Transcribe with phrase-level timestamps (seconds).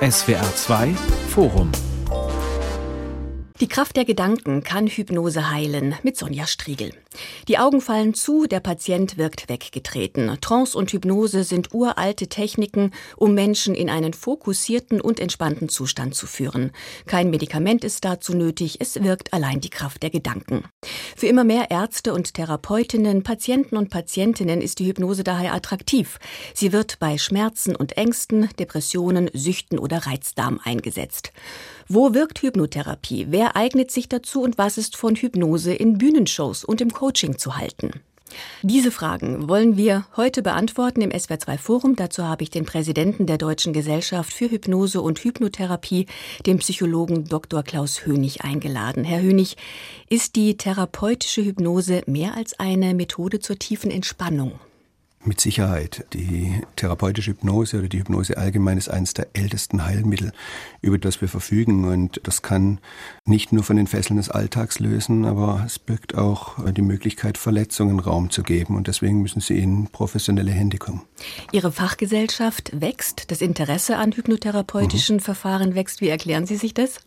[0.00, 0.94] SWR 2
[1.28, 1.70] Forum
[3.60, 6.92] die Kraft der Gedanken kann Hypnose heilen mit Sonja Striegel.
[7.48, 10.36] Die Augen fallen zu, der Patient wirkt weggetreten.
[10.40, 16.26] Trance und Hypnose sind uralte Techniken, um Menschen in einen fokussierten und entspannten Zustand zu
[16.26, 16.72] führen.
[17.06, 20.64] Kein Medikament ist dazu nötig, es wirkt allein die Kraft der Gedanken.
[21.16, 26.18] Für immer mehr Ärzte und Therapeutinnen, Patienten und Patientinnen ist die Hypnose daher attraktiv.
[26.54, 31.32] Sie wird bei Schmerzen und Ängsten, Depressionen, Süchten oder Reizdarm eingesetzt.
[31.88, 33.26] Wo wirkt Hypnotherapie?
[33.30, 37.56] Wer eignet sich dazu und was ist von Hypnose in Bühnenshows und im Coaching zu
[37.56, 38.00] halten?
[38.62, 41.94] Diese Fragen wollen wir heute beantworten im SWR2 Forum.
[41.94, 46.06] Dazu habe ich den Präsidenten der Deutschen Gesellschaft für Hypnose und Hypnotherapie,
[46.44, 47.62] den Psychologen Dr.
[47.62, 49.04] Klaus Hönig, eingeladen.
[49.04, 49.56] Herr Hönig,
[50.10, 54.58] ist die therapeutische Hypnose mehr als eine Methode zur tiefen Entspannung?
[55.26, 56.06] Mit Sicherheit.
[56.12, 60.32] Die therapeutische Hypnose oder die Hypnose allgemein ist eines der ältesten Heilmittel,
[60.82, 61.84] über das wir verfügen.
[61.84, 62.78] Und das kann
[63.24, 67.98] nicht nur von den Fesseln des Alltags lösen, aber es birgt auch die Möglichkeit, Verletzungen
[67.98, 68.76] Raum zu geben.
[68.76, 71.02] Und deswegen müssen sie in professionelle Hände kommen.
[71.50, 73.32] Ihre Fachgesellschaft wächst.
[73.32, 75.20] Das Interesse an hypnotherapeutischen mhm.
[75.20, 76.00] Verfahren wächst.
[76.00, 77.00] Wie erklären Sie sich das?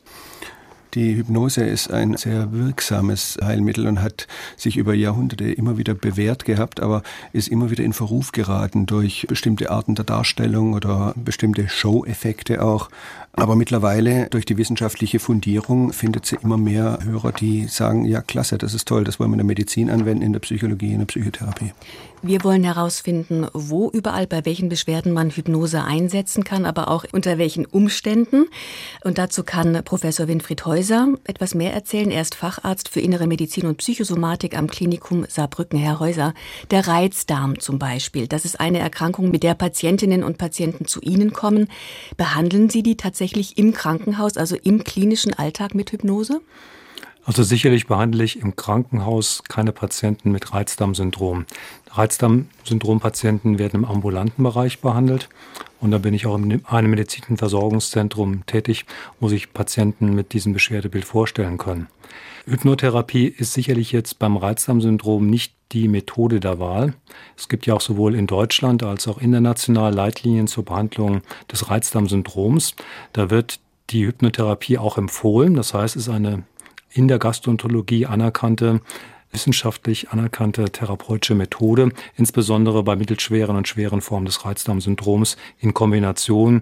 [0.95, 6.45] Die Hypnose ist ein sehr wirksames Heilmittel und hat sich über Jahrhunderte immer wieder bewährt
[6.45, 11.69] gehabt, aber ist immer wieder in Verruf geraten durch bestimmte Arten der Darstellung oder bestimmte
[11.69, 12.89] Show-Effekte auch.
[13.33, 18.57] Aber mittlerweile durch die wissenschaftliche Fundierung findet sie immer mehr Hörer, die sagen, ja klasse,
[18.57, 21.05] das ist toll, das wollen wir in der Medizin anwenden, in der Psychologie, in der
[21.05, 21.71] Psychotherapie.
[22.21, 27.37] Wir wollen herausfinden, wo überall bei welchen Beschwerden man Hypnose einsetzen kann, aber auch unter
[27.37, 28.47] welchen Umständen.
[29.05, 32.11] Und dazu kann Professor Winfried Häuser etwas mehr erzählen.
[32.11, 35.79] Er ist Facharzt für Innere Medizin und Psychosomatik am Klinikum Saarbrücken.
[35.79, 36.33] Herr Häuser,
[36.71, 41.31] der Reizdarm zum Beispiel, das ist eine Erkrankung, mit der Patientinnen und Patienten zu Ihnen
[41.31, 41.69] kommen.
[42.17, 46.41] Behandeln Sie die tatsächlich im Krankenhaus, also im klinischen Alltag mit Hypnose?
[47.25, 51.45] Also sicherlich behandle ich im Krankenhaus keine Patienten mit Reizdarmsyndrom.
[51.91, 55.29] Reizdarmsyndrom-Patienten werden im ambulanten Bereich behandelt
[55.81, 58.85] und da bin ich auch in einem medizinischen Versorgungszentrum tätig,
[59.19, 61.87] wo sich Patienten mit diesem Beschwerdebild vorstellen können.
[62.45, 66.95] Hypnotherapie ist sicherlich jetzt beim Reizdarmsyndrom nicht die Methode der Wahl.
[67.37, 72.75] Es gibt ja auch sowohl in Deutschland als auch international Leitlinien zur Behandlung des Reizdarmsyndroms.
[73.13, 73.59] Da wird
[73.91, 75.53] die Hypnotherapie auch empfohlen.
[75.53, 76.43] Das heißt, es ist eine
[76.91, 78.81] in der Gastroenterologie anerkannte
[79.31, 86.61] wissenschaftlich anerkannte therapeutische Methode, insbesondere bei mittelschweren und schweren Formen des Reizdarmsyndroms in Kombination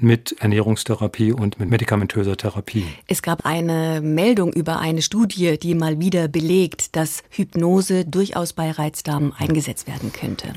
[0.00, 2.86] mit Ernährungstherapie und mit medikamentöser Therapie.
[3.08, 8.70] Es gab eine Meldung über eine Studie, die mal wieder belegt, dass Hypnose durchaus bei
[8.70, 10.52] Reizdarm eingesetzt werden könnte.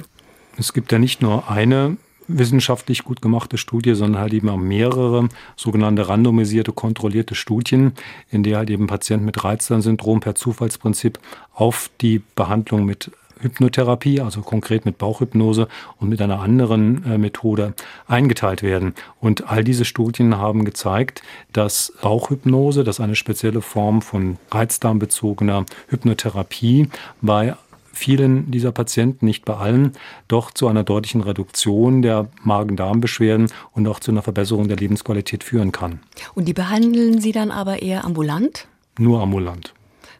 [0.57, 5.29] Es gibt ja nicht nur eine wissenschaftlich gut gemachte Studie, sondern halt eben auch mehrere
[5.55, 7.93] sogenannte randomisierte, kontrollierte Studien,
[8.29, 11.19] in der halt eben Patienten mit Reizdarmsyndrom per Zufallsprinzip
[11.53, 13.11] auf die Behandlung mit
[13.41, 15.67] Hypnotherapie, also konkret mit Bauchhypnose
[15.99, 17.73] und mit einer anderen äh, Methode
[18.07, 18.93] eingeteilt werden.
[19.19, 21.21] Und all diese Studien haben gezeigt,
[21.51, 26.89] dass Bauchhypnose, das eine spezielle Form von reizdarmbezogener Hypnotherapie
[27.21, 27.55] bei
[28.01, 29.91] vielen dieser Patienten, nicht bei allen,
[30.27, 35.71] doch zu einer deutlichen Reduktion der Magen-Darm-Beschwerden und auch zu einer Verbesserung der Lebensqualität führen
[35.71, 35.99] kann.
[36.33, 38.67] Und die behandeln Sie dann aber eher ambulant?
[38.97, 39.75] Nur ambulant.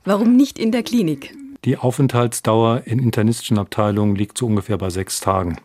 [0.06, 1.36] Warum nicht in der Klinik?
[1.66, 5.58] Die Aufenthaltsdauer in internistischen Abteilungen liegt so ungefähr bei sechs Tagen.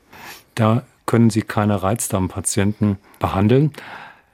[0.54, 3.72] Da können Sie keine Reizdarmpatienten behandeln,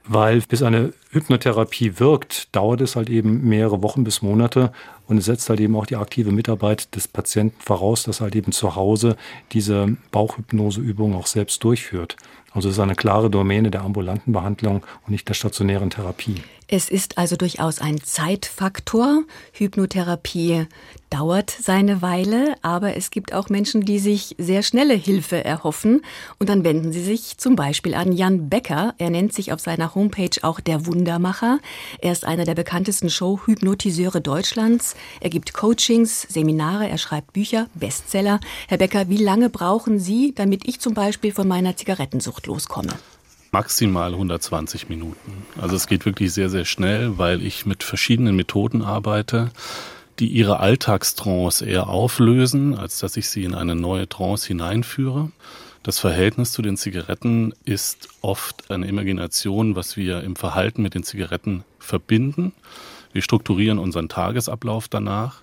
[0.05, 4.71] weil bis eine Hypnotherapie wirkt, dauert es halt eben mehrere Wochen bis Monate
[5.07, 8.35] und es setzt halt eben auch die aktive Mitarbeit des Patienten voraus, dass er halt
[8.35, 9.15] eben zu Hause
[9.51, 12.17] diese Bauchhypnoseübung auch selbst durchführt.
[12.51, 16.41] Also es ist eine klare Domäne der ambulanten Behandlung und nicht der stationären Therapie.
[16.67, 19.23] Es ist also durchaus ein Zeitfaktor.
[19.51, 20.67] Hypnotherapie
[21.09, 26.01] dauert seine Weile, aber es gibt auch Menschen, die sich sehr schnelle Hilfe erhoffen.
[26.39, 28.95] Und dann wenden sie sich zum Beispiel an Jan Becker.
[28.97, 31.59] Er nennt sich auf seiner Homepage auch der Wundermacher.
[31.99, 34.95] Er ist einer der bekanntesten Show-Hypnotiseure Deutschlands.
[35.19, 38.39] Er gibt Coachings, Seminare, er schreibt Bücher, Bestseller.
[38.69, 42.93] Herr Becker, wie lange brauchen Sie, damit ich zum Beispiel von meiner Zigarettensucht loskomme?
[43.51, 45.43] maximal 120 Minuten.
[45.61, 49.51] Also es geht wirklich sehr, sehr schnell, weil ich mit verschiedenen Methoden arbeite,
[50.17, 55.31] die ihre Alltagstrance eher auflösen, als dass ich sie in eine neue Trance hineinführe.
[55.83, 61.03] Das Verhältnis zu den Zigaretten ist oft eine Imagination, was wir im Verhalten mit den
[61.03, 62.53] Zigaretten verbinden.
[63.11, 65.41] Wir strukturieren unseren Tagesablauf danach.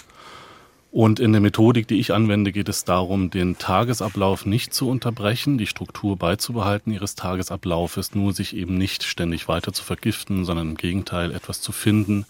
[0.93, 5.59] Und in der Methodik, die ich anwende, geht es darum, den Tagesablauf nicht zu unterbrechen,
[5.59, 10.77] die Struktur beizubehalten ihres Tagesablaufes, nur sich eben nicht ständig weiter zu vergiften, sondern im
[10.79, 12.25] Gegenteil etwas zu finden,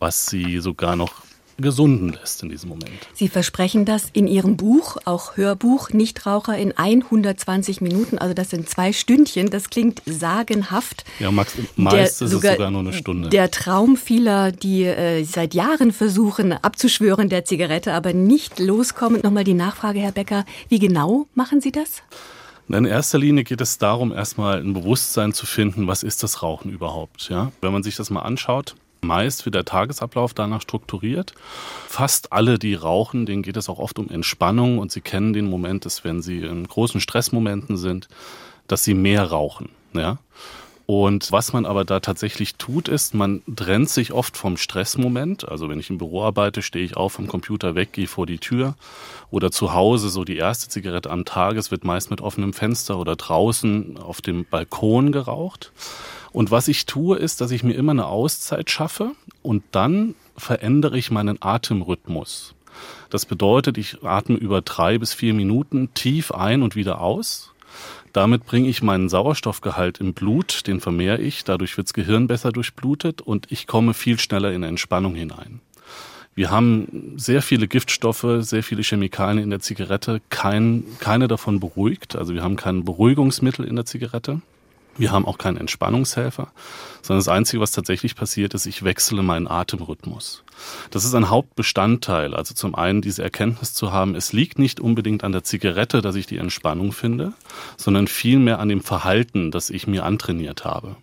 [0.00, 1.22] was sie sogar noch
[1.58, 2.90] gesunden lässt in diesem Moment.
[3.14, 8.68] Sie versprechen das in Ihrem Buch, auch Hörbuch, Nichtraucher in 120 Minuten, also das sind
[8.68, 11.04] zwei Stündchen, das klingt sagenhaft.
[11.18, 13.28] Ja, Max, meist der, ist sogar, es sogar nur eine Stunde.
[13.30, 19.20] Der Traum vieler, die äh, seit Jahren versuchen abzuschwören der Zigarette, aber nicht loskommen.
[19.22, 22.02] Nochmal die Nachfrage, Herr Becker, wie genau machen Sie das?
[22.68, 26.72] In erster Linie geht es darum, erstmal ein Bewusstsein zu finden, was ist das Rauchen
[26.72, 27.28] überhaupt.
[27.28, 27.52] Ja?
[27.60, 31.34] Wenn man sich das mal anschaut, meist wird der Tagesablauf danach strukturiert.
[31.88, 35.48] Fast alle, die rauchen, denen geht es auch oft um Entspannung und sie kennen den
[35.48, 38.08] Moment, dass wenn sie in großen Stressmomenten sind,
[38.66, 39.70] dass sie mehr rauchen.
[39.92, 40.18] Ja?
[40.86, 45.48] Und was man aber da tatsächlich tut, ist, man trennt sich oft vom Stressmoment.
[45.48, 48.38] Also wenn ich im Büro arbeite, stehe ich auf vom Computer weg, gehe vor die
[48.38, 48.76] Tür.
[49.32, 52.98] Oder zu Hause, so die erste Zigarette am Tag, es wird meist mit offenem Fenster
[52.98, 55.72] oder draußen auf dem Balkon geraucht.
[56.36, 60.98] Und was ich tue, ist, dass ich mir immer eine Auszeit schaffe und dann verändere
[60.98, 62.54] ich meinen Atemrhythmus.
[63.08, 67.54] Das bedeutet, ich atme über drei bis vier Minuten tief ein und wieder aus.
[68.12, 72.52] Damit bringe ich meinen Sauerstoffgehalt im Blut, den vermehre ich, dadurch wird das Gehirn besser
[72.52, 75.62] durchblutet und ich komme viel schneller in Entspannung hinein.
[76.34, 82.14] Wir haben sehr viele Giftstoffe, sehr viele Chemikalien in der Zigarette, kein, keine davon beruhigt.
[82.14, 84.42] Also wir haben kein Beruhigungsmittel in der Zigarette.
[84.98, 86.52] Wir haben auch keinen Entspannungshelfer,
[87.02, 90.42] sondern das Einzige, was tatsächlich passiert, ist, ich wechsle meinen Atemrhythmus.
[90.90, 92.34] Das ist ein Hauptbestandteil.
[92.34, 96.16] Also zum einen diese Erkenntnis zu haben, es liegt nicht unbedingt an der Zigarette, dass
[96.16, 97.32] ich die Entspannung finde,
[97.76, 100.96] sondern vielmehr an dem Verhalten, das ich mir antrainiert habe.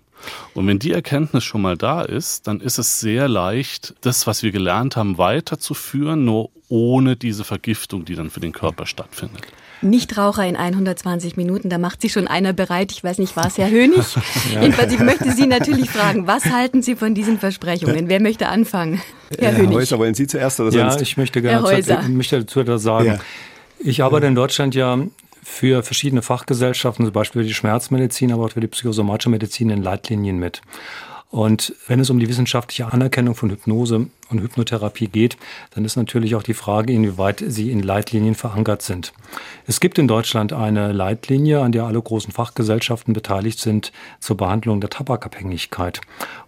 [0.53, 4.41] Und wenn die Erkenntnis schon mal da ist, dann ist es sehr leicht, das, was
[4.41, 9.43] wir gelernt haben, weiterzuführen, nur ohne diese Vergiftung, die dann für den Körper stattfindet.
[9.83, 12.91] Nichtraucher in 120 Minuten, da macht sich schon einer bereit.
[12.91, 14.03] Ich weiß nicht, war es Herr Hönig?
[14.53, 14.61] ja.
[14.61, 18.09] Jedenfalls, ich möchte Sie natürlich fragen, was halten Sie von diesen Versprechungen?
[18.09, 19.01] Wer möchte anfangen?
[19.37, 19.75] Herr, Herr Hönig.
[19.75, 20.95] Häuser, wollen Sie zuerst oder sonst?
[20.95, 23.07] Ja, ich möchte gerne Herr möchte dazu etwas sagen.
[23.07, 23.19] Ja.
[23.79, 24.97] Ich arbeite in Deutschland ja
[25.43, 29.83] für verschiedene Fachgesellschaften, zum Beispiel für die Schmerzmedizin, aber auch für die psychosomatische Medizin in
[29.83, 30.61] Leitlinien mit.
[31.33, 35.35] Und wenn es um die wissenschaftliche Anerkennung von Hypnose und Hypnotherapie geht,
[35.71, 39.13] dann ist natürlich auch die Frage, inwieweit sie in Leitlinien verankert sind.
[39.65, 44.79] Es gibt in Deutschland eine Leitlinie, an der alle großen Fachgesellschaften beteiligt sind zur Behandlung
[44.79, 46.01] der Tabakabhängigkeit.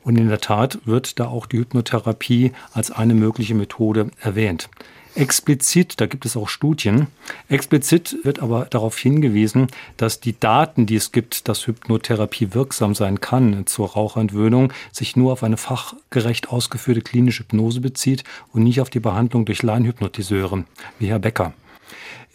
[0.04, 4.70] Und in der Tat wird da auch die Hypnotherapie als eine mögliche Methode erwähnt.
[5.16, 7.08] Explizit, da gibt es auch Studien,
[7.48, 13.22] explizit wird aber darauf hingewiesen, dass die Daten, die es gibt, dass Hypnotherapie wirksam sein
[13.22, 18.90] kann zur Raucherentwöhnung, sich nur auf eine fachgerecht ausgeführte klinische Hypnose bezieht und nicht auf
[18.90, 20.66] die Behandlung durch Laienhypnotiseure,
[21.00, 21.54] wie Herr Becker.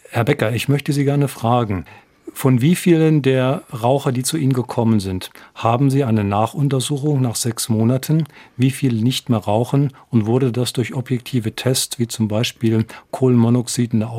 [0.09, 1.85] Herr Becker, ich möchte Sie gerne fragen,
[2.33, 7.35] von wie vielen der Raucher, die zu Ihnen gekommen sind, haben Sie eine Nachuntersuchung nach
[7.35, 8.25] sechs Monaten,
[8.57, 9.93] wie viele nicht mehr rauchen?
[10.09, 14.11] Und wurde das durch objektive Tests wie zum Beispiel Kohlenmonoxid in der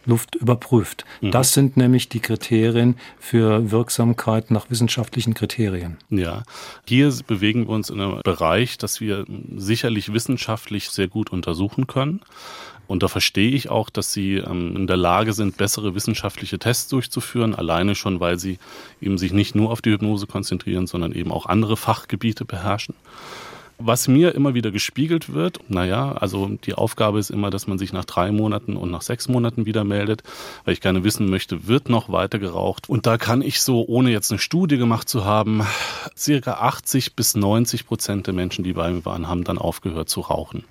[0.00, 1.04] Ausatmenluft überprüft?
[1.20, 1.30] Mhm.
[1.30, 5.96] Das sind nämlich die Kriterien für Wirksamkeit nach wissenschaftlichen Kriterien.
[6.10, 6.42] Ja,
[6.86, 9.24] hier bewegen wir uns in einem Bereich, das wir
[9.56, 12.20] sicherlich wissenschaftlich sehr gut untersuchen können.
[12.86, 16.88] Und da verstehe ich auch, dass sie ähm, in der Lage sind, bessere wissenschaftliche Tests
[16.88, 18.58] durchzuführen, alleine schon, weil sie
[19.00, 22.96] eben sich nicht nur auf die Hypnose konzentrieren, sondern eben auch andere Fachgebiete beherrschen.
[23.82, 27.94] Was mir immer wieder gespiegelt wird, naja, also die Aufgabe ist immer, dass man sich
[27.94, 30.22] nach drei Monaten und nach sechs Monaten wieder meldet,
[30.66, 32.90] weil ich gerne wissen möchte, wird noch weiter geraucht.
[32.90, 35.62] Und da kann ich so, ohne jetzt eine Studie gemacht zu haben,
[36.14, 40.20] circa 80 bis 90 Prozent der Menschen, die bei mir waren, haben dann aufgehört zu
[40.20, 40.64] rauchen.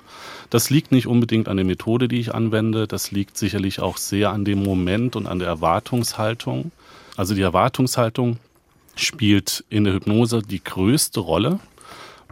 [0.52, 2.86] Das liegt nicht unbedingt an der Methode, die ich anwende.
[2.86, 6.72] Das liegt sicherlich auch sehr an dem Moment und an der Erwartungshaltung.
[7.18, 8.38] Also die Erwartungshaltung
[8.96, 11.60] spielt in der Hypnose die größte Rolle.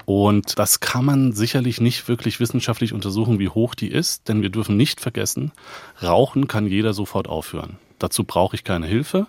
[0.08, 4.50] Und das kann man sicherlich nicht wirklich wissenschaftlich untersuchen, wie hoch die ist, denn wir
[4.50, 5.52] dürfen nicht vergessen,
[6.02, 7.78] Rauchen kann jeder sofort aufhören.
[8.00, 9.28] Dazu brauche ich keine Hilfe.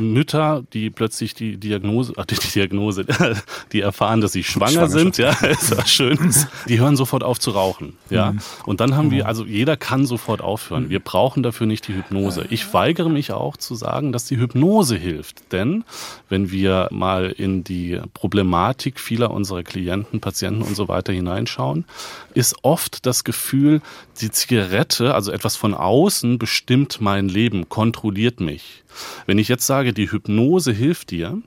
[0.00, 3.04] Mütter, die plötzlich die Diagnose, äh, die Diagnose,
[3.72, 6.46] die erfahren, dass sie schwanger sind, ja, ist was Schönes.
[6.68, 8.32] Die hören sofort auf zu rauchen, ja.
[8.32, 8.38] Mhm.
[8.64, 9.28] Und dann haben wir, genau.
[9.28, 10.88] also jeder kann sofort aufhören.
[10.88, 12.46] Wir brauchen dafür nicht die Hypnose.
[12.50, 15.84] Ich weigere mich auch zu sagen, dass die Hypnose hilft, denn
[16.28, 21.84] wenn wir mal in die Problematik vieler unserer Klienten, Patienten und so weiter hineinschauen,
[22.34, 23.82] ist oft das Gefühl,
[24.20, 28.82] die Zigarette, also etwas von außen bestimmt mein Leben, kontrolliert mich.
[29.26, 31.40] Wenn ich jetzt sage, die Hypnose hilft dir,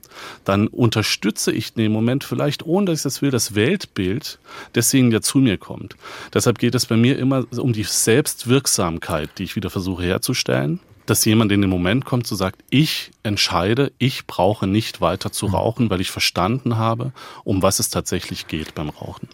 [0.44, 4.38] dann unterstütze ich in dem Moment vielleicht, ohne dass ich das will, das Weltbild
[4.74, 5.96] desjenigen, der zu mir kommt.
[6.32, 11.24] Deshalb geht es bei mir immer um die Selbstwirksamkeit, die ich wieder versuche herzustellen dass
[11.24, 15.88] jemand in den Moment kommt, zu sagt, ich entscheide, ich brauche nicht weiter zu rauchen,
[15.88, 17.12] weil ich verstanden habe,
[17.44, 19.28] um was es tatsächlich geht beim Rauchen.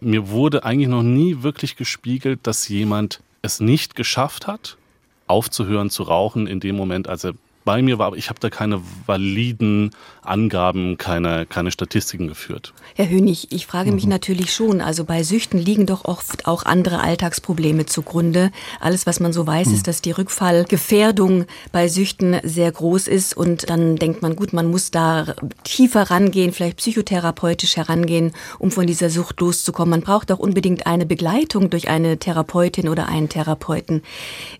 [0.00, 4.78] Mir wurde eigentlich noch nie wirklich gespiegelt, dass jemand es nicht geschafft hat,
[5.26, 8.50] aufzuhören zu rauchen in dem Moment, als er bei mir war, aber ich habe da
[8.50, 9.90] keine validen
[10.22, 12.72] Angaben, keine, keine Statistiken geführt.
[12.94, 14.10] Herr Hönig, ich frage mich mhm.
[14.10, 18.50] natürlich schon, also bei Süchten liegen doch oft auch andere Alltagsprobleme zugrunde.
[18.80, 19.74] Alles, was man so weiß, mhm.
[19.74, 24.70] ist, dass die Rückfallgefährdung bei Süchten sehr groß ist und dann denkt man, gut, man
[24.70, 29.90] muss da tiefer rangehen, vielleicht psychotherapeutisch herangehen, um von dieser Sucht loszukommen.
[29.90, 34.02] Man braucht auch unbedingt eine Begleitung durch eine Therapeutin oder einen Therapeuten.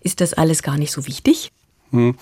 [0.01, 1.51] Ist das alles gar nicht so wichtig?
[1.91, 2.15] Hm.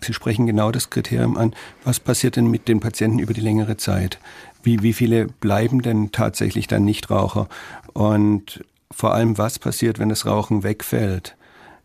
[0.00, 1.54] Sie sprechen genau das Kriterium an.
[1.84, 4.18] Was passiert denn mit den Patienten über die längere Zeit?
[4.62, 7.48] Wie, wie viele bleiben denn tatsächlich dann Nichtraucher?
[7.92, 11.36] Und vor allem, was passiert, wenn das Rauchen wegfällt?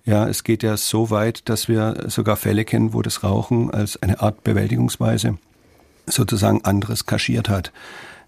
[0.03, 4.01] Ja, es geht ja so weit, dass wir sogar Fälle kennen, wo das Rauchen als
[4.01, 5.38] eine Art Bewältigungsweise
[6.07, 7.71] sozusagen anderes kaschiert hat.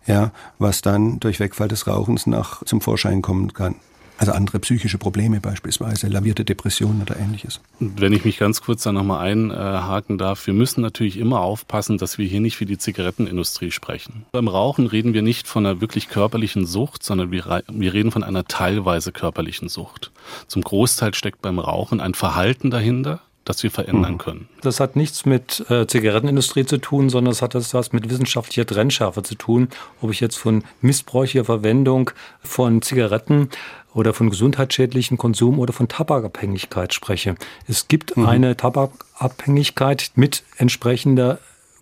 [0.06, 3.76] Ja, was dann durch Wegfall des Rauchens nach zum Vorschein kommen kann.
[4.24, 7.60] Also andere psychische Probleme beispielsweise, lavierte Depressionen oder ähnliches.
[7.82, 12.18] Wenn ich mich ganz kurz da nochmal einhaken darf, wir müssen natürlich immer aufpassen, dass
[12.18, 14.26] wir hier nicht wie die Zigarettenindustrie sprechen.
[14.32, 18.24] Beim Rauchen reden wir nicht von einer wirklich körperlichen Sucht, sondern wir, wir reden von
[18.24, 20.14] einer teilweise körperlichen Sucht.
[20.48, 24.18] Zum Großteil steckt beim Rauchen ein Verhalten dahinter, das wir verändern mhm.
[24.18, 24.50] können.
[24.62, 28.66] Das hat nichts mit äh, Zigarettenindustrie zu tun, sondern es hat das was mit wissenschaftlicher
[28.66, 29.70] Trennschärfe zu tun.
[30.02, 33.50] Ob ich jetzt von missbräuchlicher Verwendung von Zigaretten
[33.94, 37.36] oder von gesundheitsschädlichen Konsum oder von Tabakabhängigkeit spreche.
[37.68, 38.26] Es gibt mhm.
[38.26, 41.40] eine Tabakabhängigkeit mit entsprechender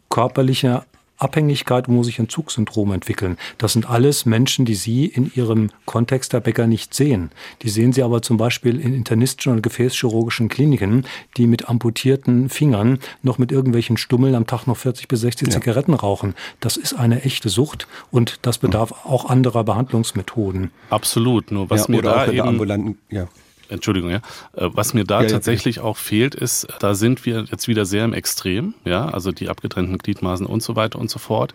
[0.09, 0.85] körperlicher
[1.21, 3.37] Abhängigkeit und muss sich Entzugssyndrom entwickeln.
[3.57, 7.31] Das sind alles Menschen, die Sie in Ihrem Kontext der Bäcker nicht sehen.
[7.61, 11.05] Die sehen Sie aber zum Beispiel in internistischen und gefäßchirurgischen Kliniken,
[11.37, 15.53] die mit amputierten Fingern noch mit irgendwelchen Stummeln am Tag noch 40 bis 60 ja.
[15.53, 16.35] Zigaretten rauchen.
[16.59, 20.71] Das ist eine echte Sucht und das bedarf auch anderer Behandlungsmethoden.
[20.89, 21.51] Absolut.
[21.51, 23.27] Nur was ja, mir da eben ambulanten, ja.
[23.71, 24.17] Entschuldigung, ja.
[24.53, 25.83] Äh, was mir da ja, tatsächlich ja.
[25.83, 29.97] auch fehlt, ist, da sind wir jetzt wieder sehr im Extrem, ja, also die abgetrennten
[29.97, 31.53] Gliedmaßen und so weiter und so fort.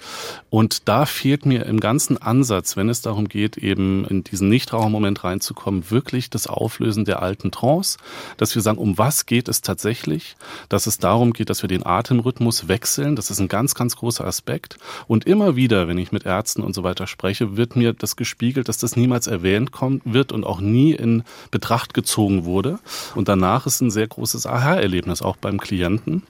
[0.48, 5.24] Und da fehlt mir im ganzen Ansatz, wenn es darum geht, eben in diesen Nichtrauchermoment
[5.24, 7.98] reinzukommen, wirklich das Auflösen der alten Trance,
[8.38, 10.36] dass wir sagen, um was geht es tatsächlich,
[10.70, 14.24] dass es darum geht, dass wir den Atemrhythmus wechseln, das ist ein ganz, ganz großer
[14.24, 14.78] Aspekt.
[15.06, 18.68] Und immer wieder, wenn ich mit Ärzten und so weiter spreche, wird mir das gespiegelt,
[18.68, 22.78] dass das niemals erwähnt kommt, wird und auch nie in Betracht gezogen gezogen wurde.
[23.16, 26.22] Und danach ist ein sehr großes Aha-Erlebnis auch beim Klienten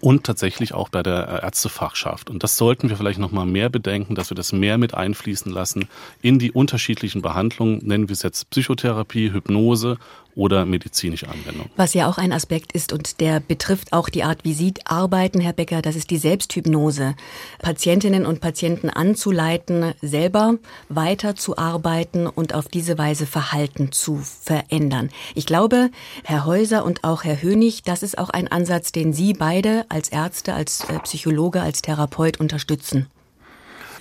[0.00, 2.30] und tatsächlich auch bei der Ärztefachschaft.
[2.30, 5.52] Und das sollten wir vielleicht noch mal mehr bedenken, dass wir das mehr mit einfließen
[5.52, 5.88] lassen
[6.22, 9.98] in die unterschiedlichen Behandlungen, nennen wir es jetzt Psychotherapie, Hypnose
[10.40, 11.68] oder medizinische Anwendung.
[11.76, 15.38] Was ja auch ein Aspekt ist und der betrifft auch die Art, wie Sie arbeiten,
[15.38, 17.14] Herr Becker, das ist die Selbsthypnose.
[17.58, 20.54] Patientinnen und Patienten anzuleiten, selber
[20.88, 25.10] weiterzuarbeiten und auf diese Weise Verhalten zu verändern.
[25.34, 25.90] Ich glaube,
[26.24, 30.08] Herr Häuser und auch Herr Hönig, das ist auch ein Ansatz, den Sie beide als
[30.08, 33.08] Ärzte, als äh, Psychologe, als Therapeut unterstützen.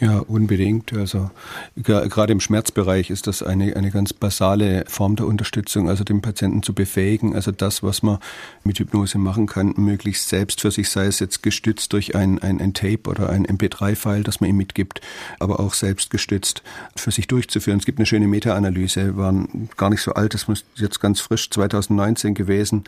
[0.01, 0.94] Ja, unbedingt.
[0.94, 1.29] Also
[1.75, 6.63] gerade im Schmerzbereich ist das eine, eine ganz basale Form der Unterstützung, also den Patienten
[6.63, 8.20] zu befähigen, also das, was man
[8.63, 12.62] mit Hypnose machen kann, möglichst selbst für sich, sei es jetzt gestützt durch ein, ein,
[12.62, 15.01] ein Tape oder ein MP3-File, das man ihm mitgibt,
[15.38, 16.63] aber auch selbst gestützt
[16.96, 17.79] für sich durchzuführen.
[17.79, 21.50] Es gibt eine schöne Meta-Analyse, waren gar nicht so alt, das muss jetzt ganz frisch
[21.50, 22.86] 2019 gewesen.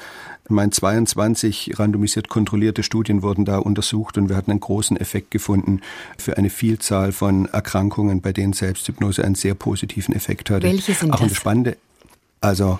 [0.51, 5.81] Mein 22 randomisiert kontrollierte Studien wurden da untersucht und wir hatten einen großen Effekt gefunden
[6.17, 10.67] für eine Vielzahl von Erkrankungen, bei denen Selbsthypnose einen sehr positiven Effekt hatte.
[10.67, 11.35] Welche sind Auch das?
[11.35, 11.77] Spannende,
[12.41, 12.79] also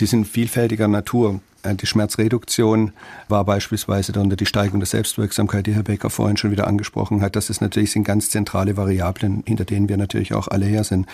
[0.00, 1.40] die sind vielfältiger Natur.
[1.62, 2.92] Äh, die Schmerzreduktion
[3.28, 7.36] war beispielsweise dann die Steigerung der Selbstwirksamkeit, die Herr Becker vorhin schon wieder angesprochen hat.
[7.36, 11.06] Das ist natürlich sind ganz zentrale Variablen, hinter denen wir natürlich auch alle her sind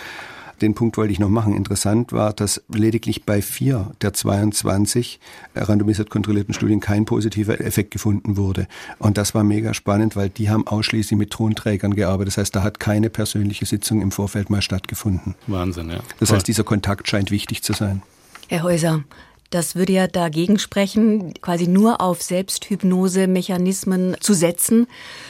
[0.60, 1.56] den Punkt wollte ich noch machen.
[1.56, 5.20] Interessant war, dass lediglich bei vier der 22
[5.54, 8.66] randomisiert kontrollierten Studien kein positiver Effekt gefunden wurde.
[8.98, 12.28] Und das war mega spannend, weil die haben ausschließlich mit Tonträgern gearbeitet.
[12.28, 15.34] Das heißt, da hat keine persönliche Sitzung im Vorfeld mal stattgefunden.
[15.46, 16.00] Wahnsinn, ja.
[16.20, 18.02] Das heißt, dieser Kontakt scheint wichtig zu sein.
[18.48, 19.04] Herr Häuser,
[19.50, 24.86] das würde ja dagegen sprechen, quasi nur auf Selbsthypnose-Mechanismen zu setzen,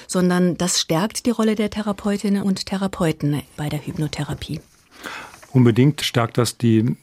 [0.09, 4.61] sondern das stärkt die Rolle der Therapeutinnen und Therapeuten bei der Hypnotherapie.
[5.53, 6.97] Unbedingt stärkt das die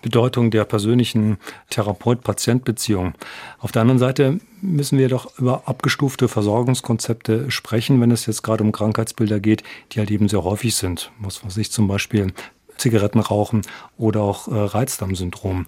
[0.00, 1.38] Bedeutung der persönlichen
[1.70, 3.14] Therapeut-Patient-Beziehung.
[3.58, 8.62] Auf der anderen Seite müssen wir doch über abgestufte Versorgungskonzepte sprechen, wenn es jetzt gerade
[8.62, 11.10] um Krankheitsbilder geht, die halt eben sehr häufig sind.
[11.18, 12.32] Was weiß ich zum Beispiel
[12.78, 13.62] Zigaretten rauchen
[13.96, 15.66] oder auch äh, Reizdarmsyndrom.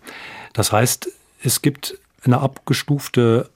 [0.52, 1.10] Das heißt,
[1.42, 3.50] es gibt eine abgestufte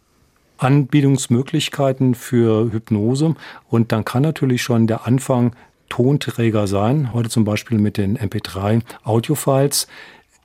[0.59, 3.35] Anbietungsmöglichkeiten für Hypnose
[3.69, 5.55] und dann kann natürlich schon der Anfang
[5.89, 9.87] Tonträger sein, heute zum Beispiel mit den MP3 Audiofiles,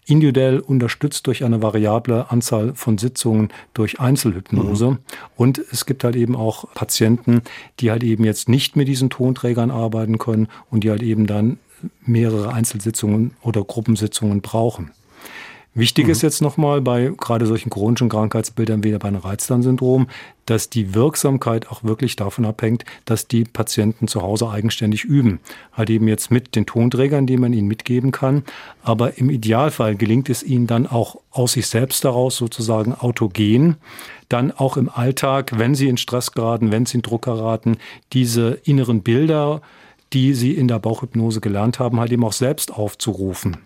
[0.09, 4.91] individuell unterstützt durch eine variable Anzahl von Sitzungen durch Einzelhypnose.
[4.91, 4.97] Mhm.
[5.35, 7.41] Und es gibt halt eben auch Patienten,
[7.79, 11.59] die halt eben jetzt nicht mit diesen Tonträgern arbeiten können und die halt eben dann
[12.05, 14.91] mehrere Einzelsitzungen oder Gruppensitzungen brauchen.
[15.75, 16.11] Wichtig mhm.
[16.11, 20.07] ist jetzt nochmal bei gerade solchen chronischen Krankheitsbildern wie bei einem Reizdarmsyndrom,
[20.47, 25.39] dass die Wirksamkeit auch wirklich davon abhängt, dass die Patienten zu Hause eigenständig üben.
[25.71, 28.43] Halt eben jetzt mit den Tonträgern, die man ihnen mitgeben kann.
[28.81, 33.77] Aber im Idealfall gelingt es ihnen dann auch aus sich selbst daraus sozusagen autogen,
[34.27, 37.77] dann auch im Alltag, wenn sie in Stress geraten, wenn sie in Druck geraten,
[38.11, 39.61] diese inneren Bilder,
[40.13, 43.57] die sie in der Bauchhypnose gelernt haben, halt eben auch selbst aufzurufen.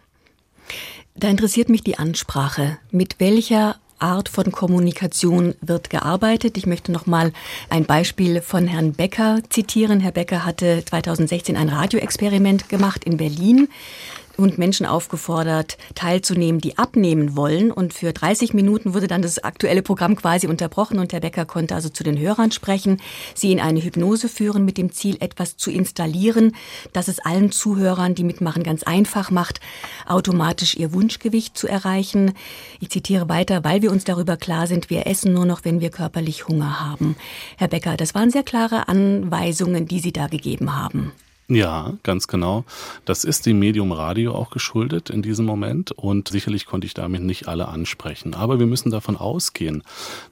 [1.15, 2.79] Da interessiert mich die Ansprache.
[2.91, 6.57] Mit welcher Art von Kommunikation wird gearbeitet.
[6.57, 7.31] Ich möchte noch mal
[7.69, 9.99] ein Beispiel von Herrn Becker zitieren.
[9.99, 13.69] Herr Becker hatte 2016 ein Radioexperiment gemacht in Berlin
[14.37, 17.71] und Menschen aufgefordert, teilzunehmen, die abnehmen wollen.
[17.71, 21.75] Und für 30 Minuten wurde dann das aktuelle Programm quasi unterbrochen und Herr Becker konnte
[21.75, 23.01] also zu den Hörern sprechen,
[23.35, 26.55] sie in eine Hypnose führen mit dem Ziel, etwas zu installieren,
[26.93, 29.59] dass es allen Zuhörern, die mitmachen, ganz einfach macht,
[30.07, 32.33] automatisch ihr Wunschgewicht zu erreichen.
[32.79, 35.89] Ich zitiere weiter, weil wir uns darüber klar sind, wir essen nur noch, wenn wir
[35.89, 37.15] körperlich Hunger haben.
[37.57, 41.11] Herr Becker, das waren sehr klare Anweisungen, die Sie da gegeben haben.
[41.49, 42.63] Ja, ganz genau.
[43.03, 47.21] Das ist dem Medium Radio auch geschuldet in diesem Moment und sicherlich konnte ich damit
[47.21, 48.33] nicht alle ansprechen.
[48.33, 49.83] Aber wir müssen davon ausgehen,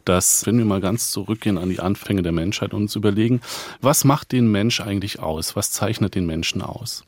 [0.06, 3.42] dass, wenn wir mal ganz zurückgehen an die Anfänge der Menschheit und uns überlegen,
[3.82, 5.56] was macht den Mensch eigentlich aus?
[5.58, 7.04] Was zeichnet den Menschen aus?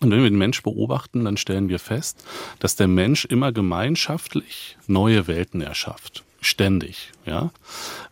[0.00, 2.24] Und wenn wir den Mensch beobachten, dann stellen wir fest,
[2.60, 7.12] dass der Mensch immer gemeinschaftlich neue Welten erschafft ständig.
[7.26, 7.50] Ja?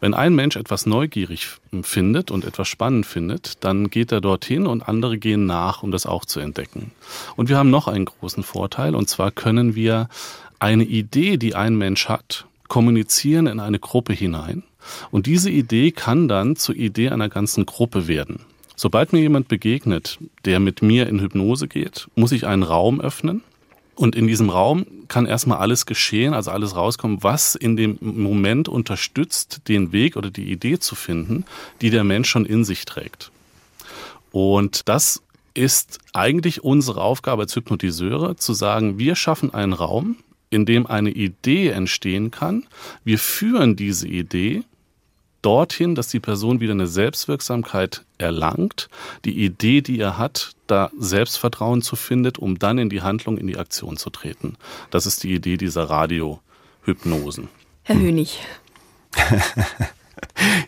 [0.00, 1.48] Wenn ein Mensch etwas neugierig
[1.82, 6.06] findet und etwas spannend findet, dann geht er dorthin und andere gehen nach, um das
[6.06, 6.92] auch zu entdecken.
[7.36, 10.09] Und wir haben noch einen großen Vorteil, und zwar können wir
[10.59, 14.62] eine Idee, die ein Mensch hat, kommunizieren in eine Gruppe hinein.
[15.11, 18.40] Und diese Idee kann dann zur Idee einer ganzen Gruppe werden.
[18.76, 23.42] Sobald mir jemand begegnet, der mit mir in Hypnose geht, muss ich einen Raum öffnen
[24.02, 28.68] und in diesem Raum kann erstmal alles geschehen, also alles rauskommen, was in dem Moment
[28.68, 31.44] unterstützt, den Weg oder die Idee zu finden,
[31.80, 33.30] die der Mensch schon in sich trägt.
[34.32, 35.22] Und das
[35.54, 40.16] ist eigentlich unsere Aufgabe als Hypnotiseure, zu sagen, wir schaffen einen Raum,
[40.50, 42.64] in dem eine Idee entstehen kann.
[43.04, 44.64] Wir führen diese Idee
[45.42, 48.88] dorthin, dass die Person wieder eine Selbstwirksamkeit erlangt,
[49.24, 53.46] die Idee, die er hat, da Selbstvertrauen zu findet, um dann in die Handlung, in
[53.46, 54.57] die Aktion zu treten.
[54.90, 57.48] Das ist die Idee dieser Radiohypnosen.
[57.83, 58.40] Herr Hönig.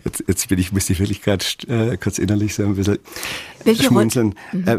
[0.05, 2.99] Jetzt, jetzt bin ich, muss ich wirklich gerade äh, kurz innerlich so ein bisschen
[3.65, 4.35] Welche schmunzeln.
[4.53, 4.69] Mhm.
[4.69, 4.79] Äh,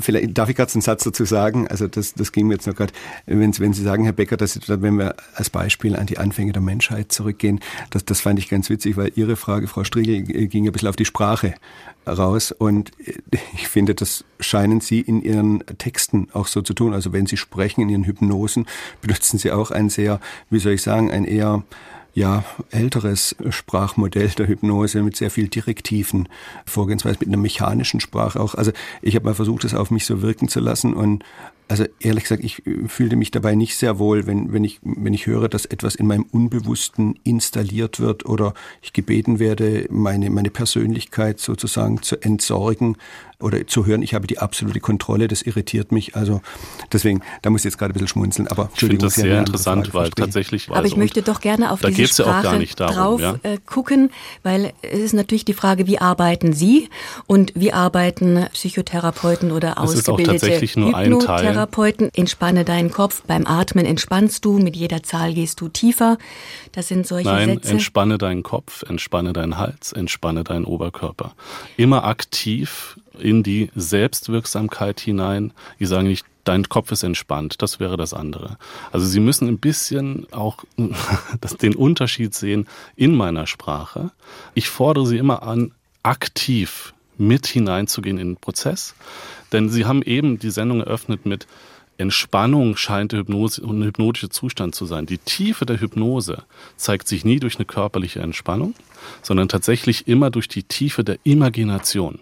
[0.00, 1.68] vielleicht darf ich gerade einen Satz dazu sagen.
[1.68, 2.92] Also das, das ging mir jetzt noch gerade,
[3.26, 6.52] wenn, wenn Sie sagen, Herr Becker, dass Sie, wenn wir als Beispiel an die Anfänge
[6.52, 10.46] der Menschheit zurückgehen, das, das fand ich ganz witzig, weil Ihre Frage, Frau Striegel, äh,
[10.48, 11.54] ging ein bisschen auf die Sprache
[12.06, 12.52] raus.
[12.52, 13.14] Und äh,
[13.54, 16.94] ich finde, das scheinen Sie in Ihren Texten auch so zu tun.
[16.94, 18.66] Also wenn Sie sprechen in Ihren Hypnosen,
[19.00, 21.62] benutzen Sie auch ein sehr, wie soll ich sagen, ein eher
[22.14, 26.28] ja, älteres Sprachmodell der Hypnose mit sehr viel direktiven
[26.66, 28.54] Vorgehensweise, mit einer mechanischen Sprache auch.
[28.54, 31.24] Also ich habe mal versucht, das auf mich so wirken zu lassen und
[31.68, 35.26] also ehrlich gesagt, ich fühlte mich dabei nicht sehr wohl, wenn, wenn, ich, wenn ich
[35.26, 41.38] höre, dass etwas in meinem Unbewussten installiert wird oder ich gebeten werde, meine, meine Persönlichkeit
[41.38, 42.96] sozusagen zu entsorgen
[43.40, 46.16] oder zu hören, ich habe die absolute Kontrolle, das irritiert mich.
[46.16, 46.40] Also
[46.92, 48.48] deswegen, da muss ich jetzt gerade ein bisschen schmunzeln.
[48.48, 50.68] Aber ich finde das sehr interessant, weil tatsächlich.
[50.70, 53.36] Aber ich möchte doch gerne auf diese Sprache ja drauf ja?
[53.44, 54.10] Äh, gucken,
[54.42, 56.88] weil es ist natürlich die Frage, wie arbeiten Sie
[57.26, 62.10] und wie arbeiten Psychotherapeuten oder ausgebildete das ist auch tatsächlich nur ein Teil Therapeuten.
[62.14, 63.22] Entspanne deinen Kopf.
[63.26, 64.58] Beim Atmen entspannst du.
[64.58, 66.18] Mit jeder Zahl gehst du tiefer.
[66.72, 67.70] Das sind solche Nein, Sätze.
[67.70, 71.34] entspanne deinen Kopf, entspanne deinen Hals, entspanne deinen Oberkörper.
[71.76, 75.52] Immer aktiv in die Selbstwirksamkeit hinein.
[75.78, 77.60] Ich sage nicht, dein Kopf ist entspannt.
[77.62, 78.58] Das wäre das andere.
[78.92, 80.64] Also Sie müssen ein bisschen auch
[81.62, 84.10] den Unterschied sehen in meiner Sprache.
[84.54, 88.94] Ich fordere Sie immer an, aktiv mit hineinzugehen in den Prozess.
[89.52, 91.46] Denn Sie haben eben die Sendung eröffnet mit,
[91.98, 95.06] Entspannung scheint der Hypnose, ein hypnotischer Zustand zu sein.
[95.06, 96.44] Die Tiefe der Hypnose
[96.76, 98.74] zeigt sich nie durch eine körperliche Entspannung,
[99.20, 102.20] sondern tatsächlich immer durch die Tiefe der Imagination.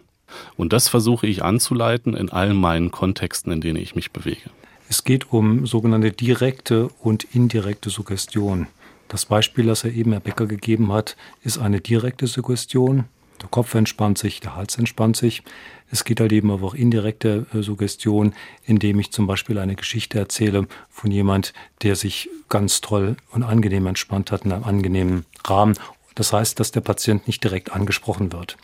[0.56, 4.50] Und das versuche ich anzuleiten in allen meinen Kontexten, in denen ich mich bewege.
[4.88, 8.68] Es geht um sogenannte direkte und indirekte Suggestion.
[9.08, 13.04] Das Beispiel, das er eben Herr Becker gegeben hat, ist eine direkte Suggestion.
[13.40, 15.42] Der Kopf entspannt sich, der Hals entspannt sich.
[15.90, 20.18] Es geht halt eben aber auch indirekte äh, Suggestion, indem ich zum Beispiel eine Geschichte
[20.18, 25.76] erzähle von jemand, der sich ganz toll und angenehm entspannt hat in einem angenehmen Rahmen.
[26.14, 28.56] Das heißt, dass der Patient nicht direkt angesprochen wird.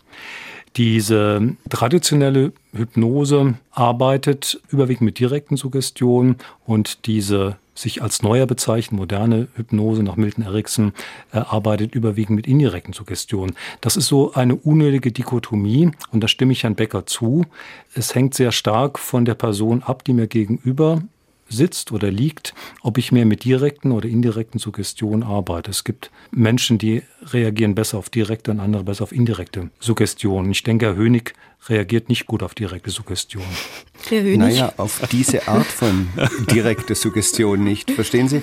[0.75, 9.47] Diese traditionelle Hypnose arbeitet überwiegend mit direkten Suggestionen und diese sich als neuer bezeichnet, moderne
[9.55, 10.93] Hypnose nach Milton Erickson,
[11.31, 13.55] äh, arbeitet überwiegend mit indirekten Suggestionen.
[13.81, 17.45] Das ist so eine unnötige Dichotomie und da stimme ich Herrn Becker zu.
[17.95, 21.01] Es hängt sehr stark von der Person ab, die mir gegenüber
[21.49, 25.71] sitzt oder liegt, ob ich mehr mit direkten oder indirekten Suggestionen arbeite.
[25.71, 30.51] Es gibt Menschen, die reagieren besser auf direkte und andere besser auf indirekte Suggestionen.
[30.51, 31.33] Ich denke, Herr Hönig
[31.67, 33.43] reagiert nicht gut auf direkte Suggestion.
[34.09, 34.37] Herr Hönig?
[34.37, 36.07] Naja, auf diese Art von
[36.51, 37.91] direkte Suggestion nicht.
[37.91, 38.41] Verstehen Sie?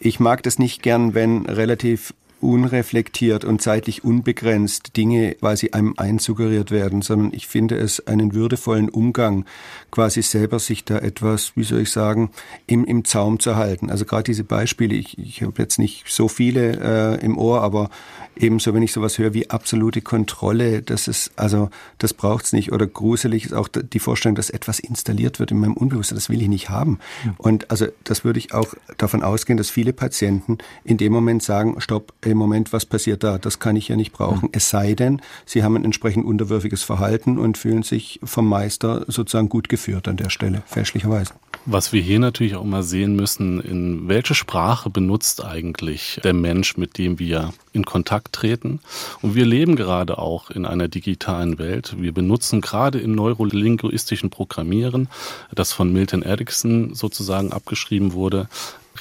[0.00, 6.70] Ich mag das nicht gern, wenn relativ unreflektiert und zeitlich unbegrenzt Dinge quasi einem einsuggeriert
[6.70, 9.44] werden, sondern ich finde es einen würdevollen Umgang,
[9.90, 12.30] quasi selber sich da etwas, wie soll ich sagen,
[12.66, 13.90] im, im Zaum zu halten.
[13.90, 17.90] Also gerade diese Beispiele, ich, ich habe jetzt nicht so viele äh, im Ohr, aber
[18.36, 22.72] ebenso, wenn ich sowas höre wie absolute Kontrolle, das ist, also das braucht's nicht.
[22.72, 26.16] Oder gruselig ist auch die Vorstellung, dass etwas installiert wird in meinem Unbewusstsein.
[26.16, 26.98] Das will ich nicht haben.
[27.36, 31.80] Und also das würde ich auch davon ausgehen, dass viele Patienten in dem Moment sagen,
[31.80, 33.38] stopp, im Moment, was passiert da?
[33.38, 34.48] Das kann ich ja nicht brauchen.
[34.52, 39.48] Es sei denn, sie haben ein entsprechend unterwürfiges Verhalten und fühlen sich vom Meister sozusagen
[39.48, 41.32] gut geführt an der Stelle, fälschlicherweise.
[41.66, 46.76] Was wir hier natürlich auch mal sehen müssen, in welche Sprache benutzt eigentlich der Mensch,
[46.76, 48.80] mit dem wir in Kontakt treten.
[49.20, 51.94] Und wir leben gerade auch in einer digitalen Welt.
[51.98, 55.08] Wir benutzen gerade im neurolinguistischen Programmieren,
[55.54, 58.48] das von Milton Erickson sozusagen abgeschrieben wurde,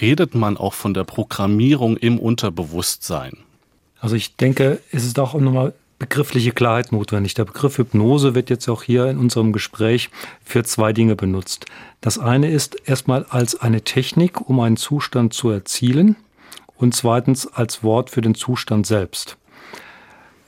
[0.02, 3.38] redet man auch von der Programmierung im Unterbewusstsein.
[4.00, 7.34] Also ich denke, es ist auch nochmal begriffliche Klarheit notwendig.
[7.34, 10.10] Der Begriff Hypnose wird jetzt auch hier in unserem Gespräch
[10.44, 11.66] für zwei Dinge benutzt.
[12.02, 16.16] Das eine ist erstmal als eine Technik, um einen Zustand zu erzielen
[16.76, 19.38] und zweitens als Wort für den Zustand selbst.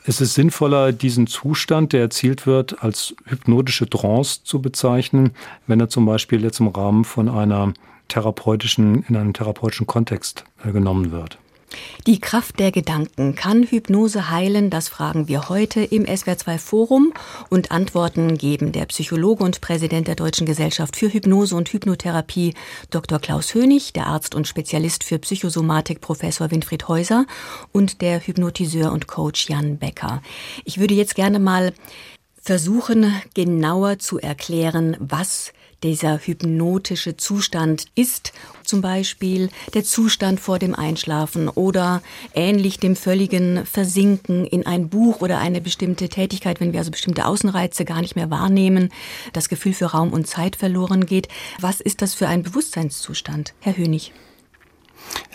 [0.06, 5.32] Es ist sinnvoller, diesen Zustand, der erzielt wird, als hypnotische Trance zu bezeichnen,
[5.68, 7.74] wenn er zum Beispiel jetzt im Rahmen von einer
[8.10, 11.40] therapeutischen, in einem therapeutischen Kontext äh, genommen wird.
[12.08, 13.36] Die Kraft der Gedanken.
[13.36, 14.70] Kann Hypnose heilen?
[14.70, 17.14] Das fragen wir heute im SWR2 Forum
[17.50, 22.56] und Antworten geben der Psychologe und Präsident der Deutschen Gesellschaft für Hypnose und Hypnotherapie
[22.90, 23.20] Dr.
[23.20, 27.26] Klaus Hönig, der Arzt und Spezialist für Psychosomatik Professor Winfried Häuser
[27.72, 30.22] und der Hypnotiseur und Coach Jan Becker.
[30.66, 31.74] Ich würde jetzt gerne mal
[32.42, 40.76] versuchen, genauer zu erklären, was dieser hypnotische Zustand ist zum Beispiel der Zustand vor dem
[40.76, 42.02] Einschlafen oder
[42.34, 47.26] ähnlich dem völligen Versinken in ein Buch oder eine bestimmte Tätigkeit, wenn wir also bestimmte
[47.26, 48.92] Außenreize gar nicht mehr wahrnehmen,
[49.34, 51.28] das Gefühl für Raum und Zeit verloren geht.
[51.60, 54.14] Was ist das für ein Bewusstseinszustand, Herr Hönig?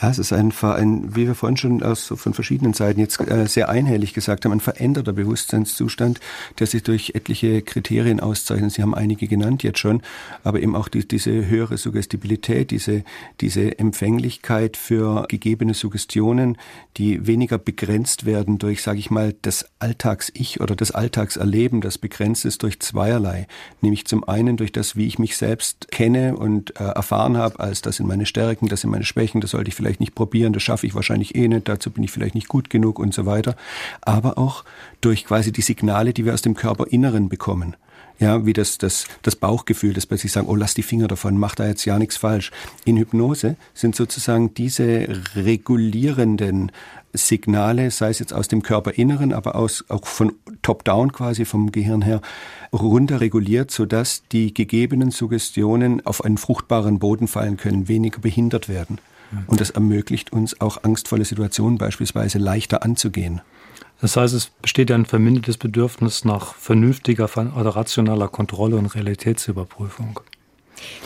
[0.01, 3.47] Ja, es ist ein, ein wie wir vorhin schon aus, von verschiedenen Seiten jetzt äh,
[3.47, 6.21] sehr einhellig gesagt haben, ein veränderter Bewusstseinszustand,
[6.59, 8.73] der sich durch etliche Kriterien auszeichnet.
[8.73, 10.03] Sie haben einige genannt jetzt schon,
[10.43, 13.05] aber eben auch die, diese höhere Suggestibilität, diese,
[13.41, 16.59] diese Empfänglichkeit für gegebene Suggestionen,
[16.97, 22.45] die weniger begrenzt werden durch, sage ich mal, das Alltags-Ich oder das Alltagserleben, das begrenzt
[22.45, 23.47] ist durch zweierlei.
[23.81, 27.81] Nämlich zum einen durch das, wie ich mich selbst kenne und äh, erfahren habe, als
[27.83, 30.65] das sind meine Stärken, das sind meine Schwächen, das sollte ich vielleicht nicht probieren, das
[30.65, 33.55] schaffe ich wahrscheinlich eh nicht, dazu bin ich vielleicht nicht gut genug und so weiter.
[34.01, 34.65] Aber auch
[35.01, 37.77] durch quasi die Signale, die wir aus dem Körperinneren bekommen.
[38.19, 41.55] Ja, wie das, das, das Bauchgefühl, das plötzlich sagen, oh, lass die Finger davon, mach
[41.55, 42.51] da jetzt ja nichts falsch.
[42.85, 46.73] In Hypnose sind sozusagen diese regulierenden
[47.13, 52.03] Signale, sei es jetzt aus dem Körperinneren, aber aus, auch von top-down quasi vom Gehirn
[52.03, 52.21] her,
[52.73, 58.99] runter reguliert, sodass die gegebenen Suggestionen auf einen fruchtbaren Boden fallen können, weniger behindert werden.
[59.47, 63.41] Und das ermöglicht uns auch angstvolle Situationen beispielsweise leichter anzugehen.
[64.01, 70.21] Das heißt, es besteht ein vermindertes Bedürfnis nach vernünftiger oder rationaler Kontrolle und Realitätsüberprüfung.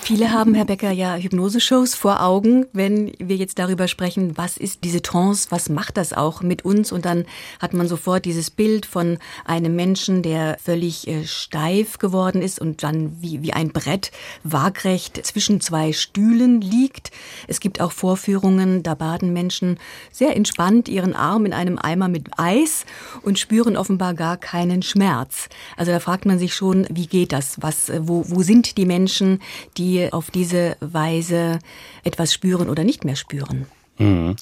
[0.01, 4.85] Viele haben, Herr Becker, ja Hypnoseshows vor Augen, wenn wir jetzt darüber sprechen, was ist
[4.85, 6.93] diese Trance, was macht das auch mit uns?
[6.93, 7.27] Und dann
[7.61, 12.83] hat man sofort dieses Bild von einem Menschen, der völlig äh, steif geworden ist und
[12.83, 14.11] dann wie, wie ein Brett
[14.45, 17.11] waagrecht zwischen zwei Stühlen liegt.
[17.47, 19.79] Es gibt auch Vorführungen, da baden Menschen
[20.11, 22.87] sehr entspannt ihren Arm in einem Eimer mit Eis
[23.23, 25.49] und spüren offenbar gar keinen Schmerz.
[25.77, 27.59] Also da fragt man sich schon, wie geht das?
[27.61, 29.41] Was, äh, wo, wo sind die Menschen,
[29.77, 31.59] die auf diese Weise
[32.05, 33.67] etwas spüren oder nicht mehr spüren?
[33.99, 34.37] Mhm.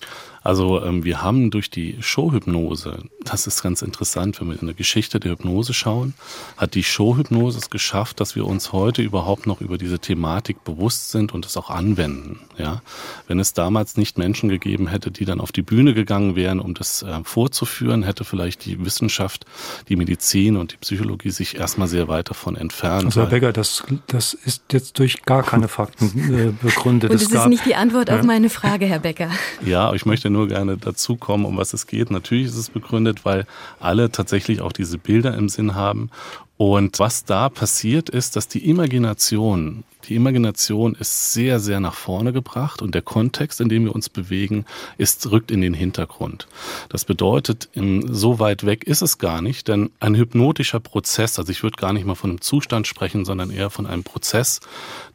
[0.47, 4.77] Also ähm, wir haben durch die Showhypnose, das ist ganz interessant, wenn wir in der
[4.77, 6.15] Geschichte der Hypnose schauen,
[6.57, 11.11] hat die Showhypnose es geschafft, dass wir uns heute überhaupt noch über diese Thematik bewusst
[11.11, 12.39] sind und es auch anwenden.
[12.59, 12.81] Ja,
[13.27, 16.75] wenn es damals nicht Menschen gegeben hätte, die dann auf die Bühne gegangen wären, um
[16.75, 19.47] das äh, vorzuführen, hätte vielleicht die Wissenschaft,
[19.89, 23.07] die Medizin und die Psychologie sich erstmal sehr weit davon entfernt.
[23.07, 27.11] Also Herr Becker, das, das ist jetzt durch gar keine Fakten äh, begründet.
[27.11, 28.21] Und das ist nicht die Antwort ja.
[28.21, 29.31] auf meine Frage, Herr Becker.
[29.65, 32.11] Ja, ich möchte nur gerne dazukommen, um was es geht.
[32.11, 33.47] Natürlich ist es begründet, weil
[33.81, 36.11] alle tatsächlich auch diese Bilder im Sinn haben.
[36.57, 42.33] Und was da passiert ist, dass die Imagination die Imagination ist sehr, sehr nach vorne
[42.33, 44.65] gebracht und der Kontext, in dem wir uns bewegen,
[44.99, 46.47] ist, rückt in den Hintergrund.
[46.89, 51.63] Das bedeutet, so weit weg ist es gar nicht, denn ein hypnotischer Prozess, also ich
[51.63, 54.61] würde gar nicht mal von einem Zustand sprechen, sondern eher von einem Prozess,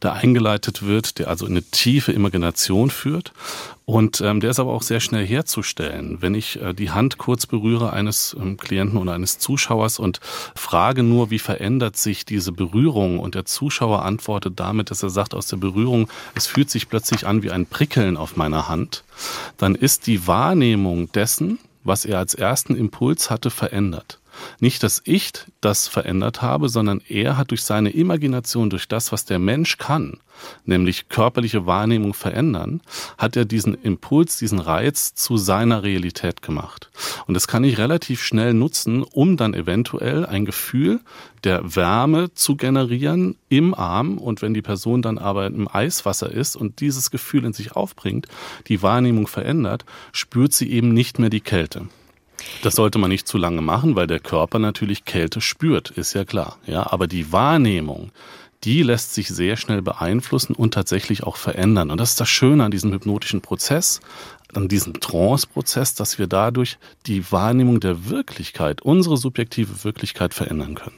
[0.02, 3.32] der eingeleitet wird, der also in eine tiefe Imagination führt.
[3.84, 6.18] Und ähm, der ist aber auch sehr schnell herzustellen.
[6.20, 10.20] Wenn ich äh, die Hand kurz berühre eines ähm, Klienten oder eines Zuschauers und
[10.54, 15.10] frage nur, wie verändert sich diese Berührung und der Zuschauer antwortet damit, damit, dass er
[15.10, 19.04] sagt, aus der Berührung, es fühlt sich plötzlich an wie ein Prickeln auf meiner Hand,
[19.56, 24.18] dann ist die Wahrnehmung dessen, was er als ersten Impuls hatte, verändert.
[24.60, 29.24] Nicht, dass ich das verändert habe, sondern er hat durch seine Imagination, durch das, was
[29.24, 30.18] der Mensch kann,
[30.64, 32.80] nämlich körperliche Wahrnehmung verändern,
[33.18, 36.90] hat er diesen Impuls, diesen Reiz zu seiner Realität gemacht.
[37.26, 41.00] Und das kann ich relativ schnell nutzen, um dann eventuell ein Gefühl
[41.44, 44.18] der Wärme zu generieren im Arm.
[44.18, 48.26] Und wenn die Person dann aber im Eiswasser ist und dieses Gefühl in sich aufbringt,
[48.68, 51.88] die Wahrnehmung verändert, spürt sie eben nicht mehr die Kälte.
[52.62, 56.24] Das sollte man nicht zu lange machen, weil der Körper natürlich Kälte spürt, ist ja
[56.24, 56.58] klar.
[56.66, 58.10] Ja, aber die Wahrnehmung,
[58.64, 61.90] die lässt sich sehr schnell beeinflussen und tatsächlich auch verändern.
[61.90, 64.00] Und das ist das Schöne an diesem hypnotischen Prozess,
[64.54, 70.96] an diesem Trance-Prozess, dass wir dadurch die Wahrnehmung der Wirklichkeit, unsere subjektive Wirklichkeit verändern können.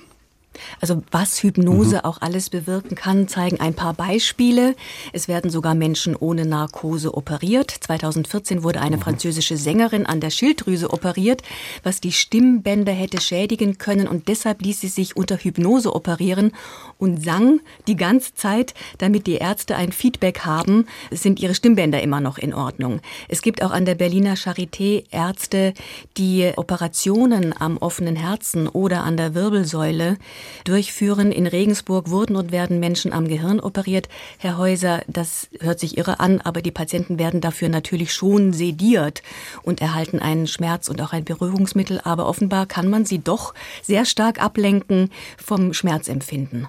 [0.80, 2.04] Also was Hypnose mhm.
[2.04, 4.74] auch alles bewirken kann, zeigen ein paar Beispiele.
[5.12, 7.70] Es werden sogar Menschen ohne Narkose operiert.
[7.70, 9.02] 2014 wurde eine mhm.
[9.02, 11.42] französische Sängerin an der Schilddrüse operiert,
[11.82, 16.52] was die Stimmbänder hätte schädigen können und deshalb ließ sie sich unter Hypnose operieren
[16.98, 22.20] und sang die ganze Zeit, damit die Ärzte ein Feedback haben, sind ihre Stimmbänder immer
[22.20, 23.00] noch in Ordnung.
[23.28, 25.74] Es gibt auch an der Berliner Charité Ärzte,
[26.16, 30.16] die Operationen am offenen Herzen oder an der Wirbelsäule
[30.64, 31.32] durchführen.
[31.32, 34.08] In Regensburg wurden und werden Menschen am Gehirn operiert.
[34.38, 39.22] Herr Häuser, das hört sich irre an, aber die Patienten werden dafür natürlich schon sediert
[39.62, 42.00] und erhalten einen Schmerz und auch ein Beruhigungsmittel.
[42.04, 46.68] Aber offenbar kann man sie doch sehr stark ablenken vom Schmerzempfinden.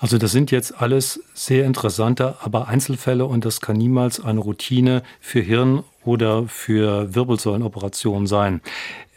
[0.00, 5.02] Also das sind jetzt alles sehr interessante, aber Einzelfälle und das kann niemals eine Routine
[5.20, 8.60] für Hirn oder für Wirbelsäulenoperationen sein.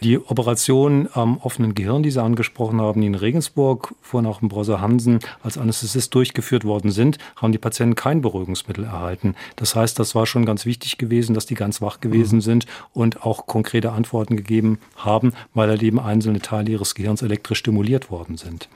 [0.04, 4.50] Die Operation am offenen Gehirn, die Sie angesprochen haben, die in Regensburg vor nach dem
[4.50, 9.36] Brosser Hansen als Anästhesist durchgeführt worden sind, haben die Patienten kein Beruhigungsmittel erhalten.
[9.58, 12.42] Das heißt, das war schon ganz wichtig gewesen, dass die ganz wach gewesen mhm.
[12.42, 17.60] sind und auch konkrete Antworten gegeben haben, weil halt eben einzelne Teile ihres Gehirns elektrisch
[17.60, 18.70] stimuliert worden sind.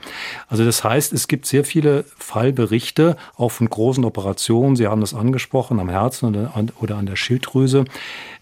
[0.46, 5.14] Also das heißt, es gibt sehr viele Fallberichte, auch von großen Operationen, Sie haben das
[5.14, 7.84] angesprochen, am Herzen oder an, oder an der Schilddrüse,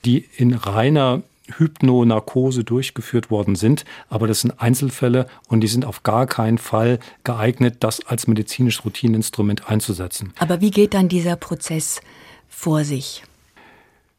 [0.04, 1.22] die in reiner
[1.58, 3.84] Hypnonarkose durchgeführt worden sind.
[4.08, 8.84] Aber das sind Einzelfälle und die sind auf gar keinen Fall geeignet, das als medizinisches
[8.84, 10.32] Routineninstrument einzusetzen.
[10.38, 12.00] Aber wie geht dann dieser Prozess
[12.48, 13.24] vor sich?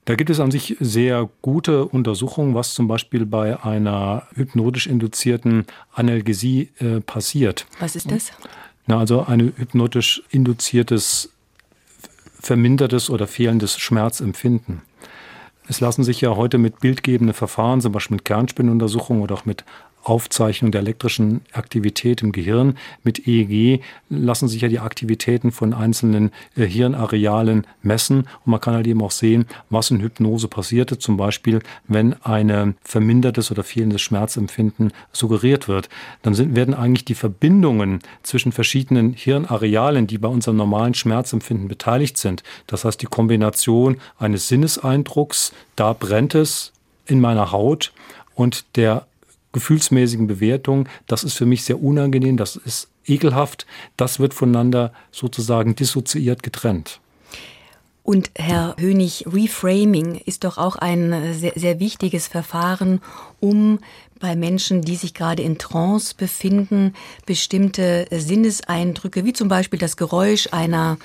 [0.06, 5.65] Da gibt es an sich sehr gute Untersuchungen, was zum Beispiel bei einer hypnotisch induzierten
[5.93, 7.65] Analgesie äh, passiert.
[7.80, 8.32] Was ist das?
[8.88, 11.32] Na, also ein hypnotisch induziertes
[12.39, 14.84] vermindertes oder fehlendes Schmerzempfinden.
[15.67, 19.65] Es lassen sich ja heute mit bildgebenden Verfahren, zum Beispiel mit Kernspinnuntersuchungen oder auch mit
[20.06, 22.78] Aufzeichnung der elektrischen Aktivität im Gehirn.
[23.04, 28.76] Mit EEG lassen sich ja die Aktivitäten von einzelnen äh, Hirnarealen messen und man kann
[28.76, 34.02] halt eben auch sehen, was in Hypnose passierte, zum Beispiel wenn ein vermindertes oder fehlendes
[34.02, 35.89] Schmerzempfinden suggeriert wird.
[36.22, 42.18] Dann sind, werden eigentlich die Verbindungen zwischen verschiedenen Hirnarealen, die bei unserem normalen Schmerzempfinden beteiligt
[42.18, 46.74] sind, das heißt die Kombination eines Sinneseindrucks, da brennt es
[47.08, 47.91] in meiner Haut
[48.36, 49.08] und der
[49.56, 53.65] gefühlsmäßigen Bewertung, das ist für mich sehr unangenehm, das ist ekelhaft,
[53.96, 57.00] das wird voneinander sozusagen dissoziiert getrennt.
[58.04, 63.02] Und Herr Hönig, Reframing ist doch auch ein sehr, sehr wichtiges Verfahren,
[63.39, 63.80] um
[64.20, 66.94] bei Menschen, die sich gerade in Trance befinden,
[67.26, 70.98] bestimmte Sinneseindrücke, wie zum Beispiel das Geräusch einer,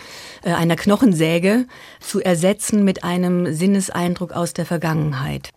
[0.42, 1.66] äh, einer Knochensäge,
[2.00, 5.52] zu ersetzen mit einem Sinneseindruck aus der Vergangenheit.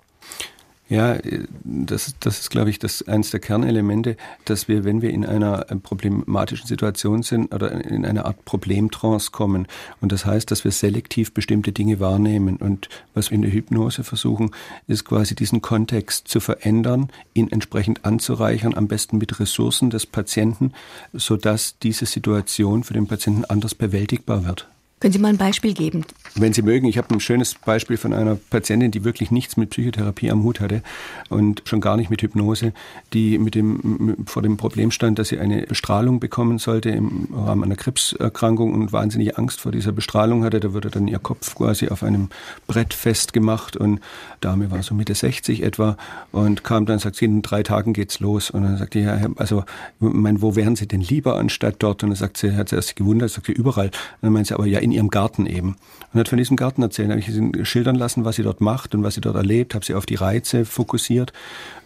[0.94, 1.18] Ja,
[1.64, 5.66] das, das ist, glaube ich, das eines der Kernelemente, dass wir, wenn wir in einer
[5.82, 9.66] problematischen Situation sind oder in einer Art Problemtrance kommen,
[10.02, 12.58] und das heißt, dass wir selektiv bestimmte Dinge wahrnehmen.
[12.58, 14.52] Und was wir in der Hypnose versuchen,
[14.86, 20.74] ist quasi diesen Kontext zu verändern, ihn entsprechend anzureichern, am besten mit Ressourcen des Patienten,
[21.12, 24.68] sodass diese Situation für den Patienten anders bewältigbar wird.
[25.04, 26.06] Können Sie mal ein Beispiel geben?
[26.36, 29.72] Wenn Sie mögen, ich habe ein schönes Beispiel von einer Patientin, die wirklich nichts mit
[29.72, 30.82] Psychotherapie am Hut hatte
[31.28, 32.72] und schon gar nicht mit Hypnose,
[33.12, 37.66] die mit dem, vor dem Problem stand, dass sie eine Bestrahlung bekommen sollte im Rahmen
[37.66, 40.62] einer Krebserkrankung und wahnsinnige Angst vor dieser Bestrahlung hatte.
[40.62, 42.30] Da wurde dann ihr Kopf quasi auf einem
[42.68, 44.00] Brett festgemacht und
[44.40, 45.98] Dame war so Mitte 60 etwa
[46.32, 48.50] und kam dann, sagt sie, in drei Tagen geht's los.
[48.50, 49.66] Und dann sagte ja, also,
[50.00, 52.04] mein, wo wären Sie denn lieber anstatt dort?
[52.04, 53.88] Und dann sagt sie, hat sie erst gewundert, sagt sie, überall.
[53.88, 55.76] Und dann meint sie, aber ja, in ihrem Garten eben.
[56.14, 57.10] Und hat von diesem Garten erzählt.
[57.10, 59.86] Habe ich sie schildern lassen, was sie dort macht und was sie dort erlebt, habe
[59.86, 61.34] sie auf die Reize fokussiert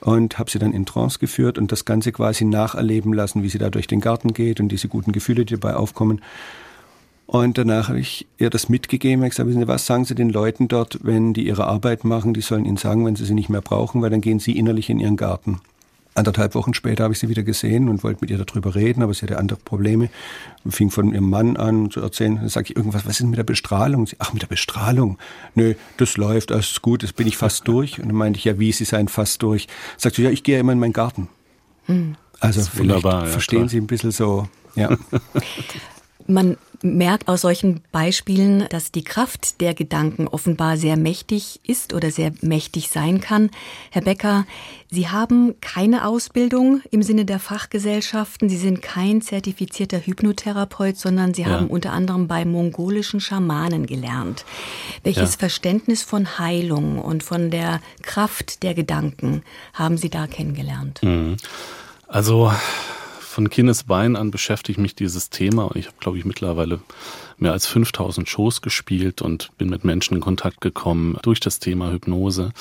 [0.01, 3.57] und habe sie dann in Trance geführt und das Ganze quasi nacherleben lassen, wie sie
[3.57, 6.21] da durch den Garten geht und diese guten Gefühle, die dabei aufkommen.
[7.27, 9.23] Und danach habe ich ihr das mitgegeben.
[9.23, 12.33] Ich gesagt, wissen Sie was, sagen Sie den Leuten dort, wenn die ihre Arbeit machen,
[12.33, 14.89] die sollen Ihnen sagen, wenn sie sie nicht mehr brauchen, weil dann gehen sie innerlich
[14.89, 15.59] in ihren Garten.
[16.17, 19.13] Anderthalb Wochen später habe ich sie wieder gesehen und wollte mit ihr darüber reden, aber
[19.13, 20.09] sie hatte andere Probleme.
[20.63, 22.37] Und fing von ihrem Mann an zu erzählen.
[22.37, 24.07] Dann sage ich irgendwas, was ist mit der Bestrahlung?
[24.07, 25.19] Sie, ach, mit der Bestrahlung?
[25.53, 27.99] Nö, das läuft, das ist gut, das bin ich fast durch.
[27.99, 29.67] Und dann meinte ich, ja, wie, Sie seien fast durch?
[29.97, 31.29] Sagt sie, ja, ich gehe ja immer in meinen Garten.
[31.85, 32.15] Hm.
[32.39, 33.69] Also wunderbar, ja, verstehen klar.
[33.69, 34.97] Sie ein bisschen so, ja.
[36.27, 42.11] Man merkt aus solchen Beispielen, dass die Kraft der Gedanken offenbar sehr mächtig ist oder
[42.11, 43.49] sehr mächtig sein kann.
[43.91, 44.45] Herr Becker,
[44.89, 48.47] Sie haben keine Ausbildung im Sinne der Fachgesellschaften.
[48.49, 51.49] Sie sind kein zertifizierter Hypnotherapeut, sondern Sie ja.
[51.49, 54.45] haben unter anderem bei mongolischen Schamanen gelernt.
[55.03, 55.39] Welches ja.
[55.39, 61.01] Verständnis von Heilung und von der Kraft der Gedanken haben Sie da kennengelernt?
[61.03, 61.37] Mhm.
[62.07, 62.51] Also
[63.37, 66.79] von Kindesbein an beschäftigt mich dieses Thema und ich habe, glaube ich, mittlerweile
[67.37, 71.91] mehr als 5000 Shows gespielt und bin mit Menschen in Kontakt gekommen durch das Thema
[71.91, 72.51] Hypnose.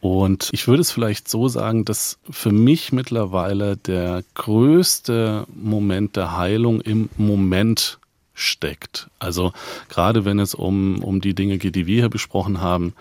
[0.00, 6.36] Und ich würde es vielleicht so sagen, dass für mich mittlerweile der größte Moment der
[6.36, 8.00] Heilung im Moment
[8.34, 9.08] steckt.
[9.20, 9.52] Also
[9.88, 12.94] gerade wenn es um, um die Dinge geht, die wir hier besprochen haben,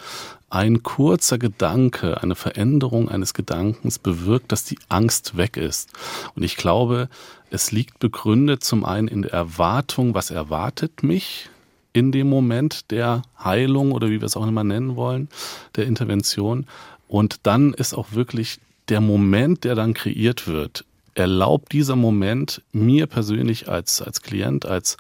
[0.50, 5.90] ein kurzer Gedanke, eine Veränderung eines Gedankens bewirkt, dass die Angst weg ist.
[6.36, 7.10] Und ich glaube,
[7.50, 11.50] es liegt begründet zum einen in der Erwartung, was erwartet mich
[11.94, 15.30] in dem Moment der Heilung oder wie wir es auch immer nennen wollen,
[15.76, 16.68] der Intervention.
[17.08, 20.84] Und dann ist auch wirklich der Moment, der dann kreiert wird,
[21.16, 24.98] erlaubt dieser Moment mir persönlich als, als Klient, als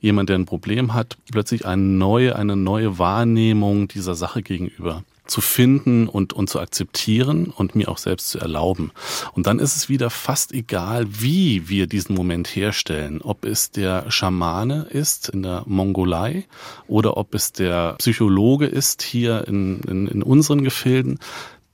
[0.00, 5.40] jemand, der ein Problem hat, plötzlich eine neue, eine neue Wahrnehmung dieser Sache gegenüber zu
[5.40, 8.92] finden und, und zu akzeptieren und mir auch selbst zu erlauben.
[9.32, 13.20] Und dann ist es wieder fast egal, wie wir diesen Moment herstellen.
[13.22, 16.46] Ob es der Schamane ist in der Mongolei
[16.86, 21.18] oder ob es der Psychologe ist hier in, in, in unseren Gefilden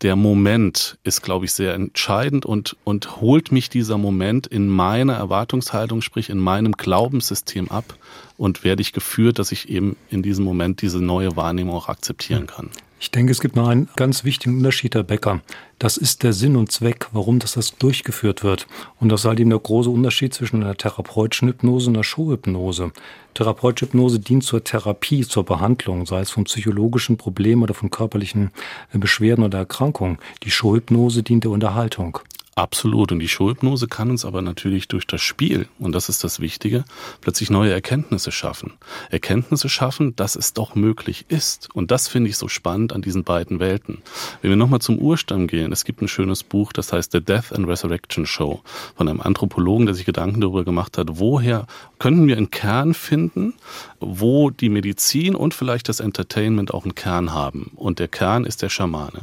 [0.02, 5.14] der Moment ist, glaube ich, sehr entscheidend und, und holt mich dieser Moment in meiner
[5.14, 7.96] Erwartungshaltung, sprich in meinem Glaubenssystem ab
[8.42, 12.48] und werde ich geführt, dass ich eben in diesem Moment diese neue Wahrnehmung auch akzeptieren
[12.48, 12.70] kann.
[12.98, 15.42] Ich denke, es gibt noch einen ganz wichtigen Unterschied, Herr Becker.
[15.78, 18.66] Das ist der Sinn und Zweck, warum das, das durchgeführt wird.
[18.98, 22.90] Und das ist halt eben der große Unterschied zwischen einer therapeutischen Hypnose und einer Showhypnose.
[23.34, 28.50] Therapeutische Hypnose dient zur Therapie, zur Behandlung, sei es von psychologischen Problemen oder von körperlichen
[28.92, 30.18] Beschwerden oder Erkrankungen.
[30.42, 32.18] Die Showhypnose dient der Unterhaltung.
[32.54, 33.12] Absolut.
[33.12, 36.84] Und die Showhypnose kann uns aber natürlich durch das Spiel, und das ist das Wichtige,
[37.22, 38.74] plötzlich neue Erkenntnisse schaffen.
[39.10, 41.70] Erkenntnisse schaffen, dass es doch möglich ist.
[41.72, 44.02] Und das finde ich so spannend an diesen beiden Welten.
[44.42, 47.52] Wenn wir nochmal zum Urstamm gehen, es gibt ein schönes Buch, das heißt The Death
[47.52, 48.60] and Resurrection Show
[48.96, 51.66] von einem Anthropologen, der sich Gedanken darüber gemacht hat, woher
[51.98, 53.54] könnten wir einen Kern finden,
[54.02, 57.72] wo die Medizin und vielleicht das Entertainment auch einen Kern haben.
[57.76, 59.22] Und der Kern ist der Schamane.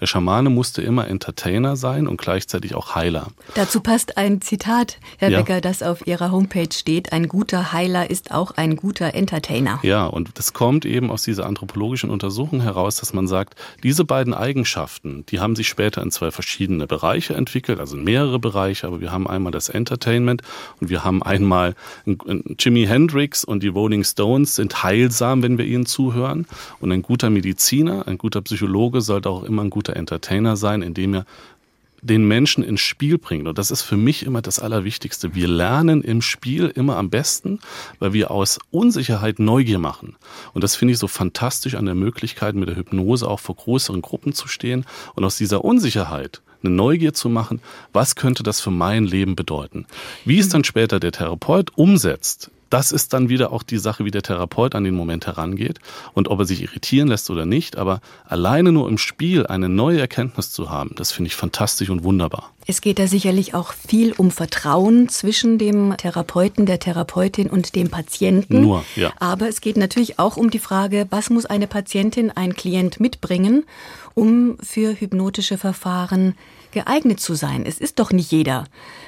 [0.00, 3.28] Der Schamane musste immer Entertainer sein und gleichzeitig auch Heiler.
[3.54, 5.38] Dazu passt ein Zitat, Herr ja.
[5.38, 7.12] Becker, das auf Ihrer Homepage steht.
[7.12, 9.80] Ein guter Heiler ist auch ein guter Entertainer.
[9.82, 14.34] Ja, und das kommt eben aus dieser anthropologischen Untersuchung heraus, dass man sagt, diese beiden
[14.34, 19.00] Eigenschaften, die haben sich später in zwei verschiedene Bereiche entwickelt, also in mehrere Bereiche, aber
[19.00, 20.42] wir haben einmal das Entertainment
[20.80, 21.74] und wir haben einmal
[22.58, 24.17] Jimi Hendrix und die Rolling Stones
[24.54, 26.46] sind heilsam, wenn wir ihnen zuhören.
[26.80, 31.14] Und ein guter Mediziner, ein guter Psychologe sollte auch immer ein guter Entertainer sein, indem
[31.14, 31.26] er
[32.00, 33.48] den Menschen ins Spiel bringt.
[33.48, 35.34] Und das ist für mich immer das Allerwichtigste.
[35.34, 37.60] Wir lernen im Spiel immer am besten,
[37.98, 40.16] weil wir aus Unsicherheit Neugier machen.
[40.54, 44.02] Und das finde ich so fantastisch an der Möglichkeit, mit der Hypnose auch vor größeren
[44.02, 47.60] Gruppen zu stehen und aus dieser Unsicherheit eine Neugier zu machen,
[47.92, 49.86] was könnte das für mein Leben bedeuten.
[50.24, 54.10] Wie es dann später der Therapeut umsetzt, das ist dann wieder auch die Sache, wie
[54.10, 55.78] der Therapeut an den Moment herangeht
[56.14, 57.76] und ob er sich irritieren lässt oder nicht.
[57.76, 62.04] Aber alleine nur im Spiel eine neue Erkenntnis zu haben, das finde ich fantastisch und
[62.04, 62.52] wunderbar.
[62.66, 67.88] Es geht da sicherlich auch viel um Vertrauen zwischen dem Therapeuten, der Therapeutin und dem
[67.88, 68.60] Patienten.
[68.60, 69.12] Nur, ja.
[69.18, 73.64] Aber es geht natürlich auch um die Frage, was muss eine Patientin, ein Klient mitbringen,
[74.14, 76.34] um für hypnotische Verfahren
[76.72, 77.64] geeignet zu sein.
[77.64, 78.64] Es ist doch nicht jeder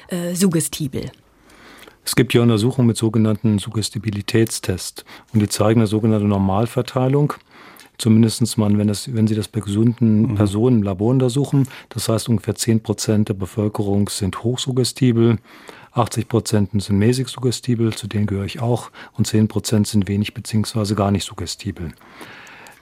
[0.07, 1.11] äh, suggestibel.
[2.03, 7.33] Es gibt ja Untersuchungen mit sogenannten Suggestibilitätstests und die zeigen eine sogenannte Normalverteilung.
[7.97, 10.35] Zumindest mal, wenn, das, wenn Sie das bei gesunden mhm.
[10.35, 11.67] Personen im Labor untersuchen.
[11.89, 15.37] Das heißt, ungefähr 10 Prozent der Bevölkerung sind hochsuggestibel,
[15.93, 20.33] 80 Prozent sind mäßig suggestibel, zu denen gehöre ich auch, und 10 Prozent sind wenig
[20.33, 21.91] beziehungsweise gar nicht suggestibel.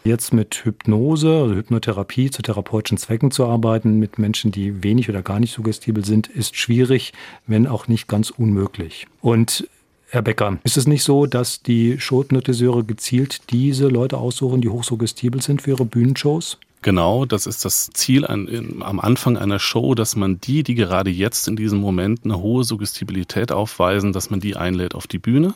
[0.04, 5.22] Jetzt mit Hypnose, also Hypnotherapie zu therapeutischen Zwecken zu arbeiten mit Menschen, die wenig oder
[5.22, 7.14] gar nicht suggestibel sind, ist schwierig,
[7.48, 9.08] wenn auch nicht ganz unmöglich.
[9.22, 9.68] Und
[10.12, 15.42] Herr Becker, ist es nicht so, dass die Showhypnotiseure gezielt diese Leute aussuchen, die hochsuggestibel
[15.42, 16.58] sind für ihre Bühnenshows?
[16.82, 20.76] Genau, das ist das Ziel an, in, am Anfang einer Show, dass man die, die
[20.76, 25.20] gerade jetzt in diesem Moment eine hohe Suggestibilität aufweisen, dass man die einlädt auf die
[25.20, 25.54] Bühne.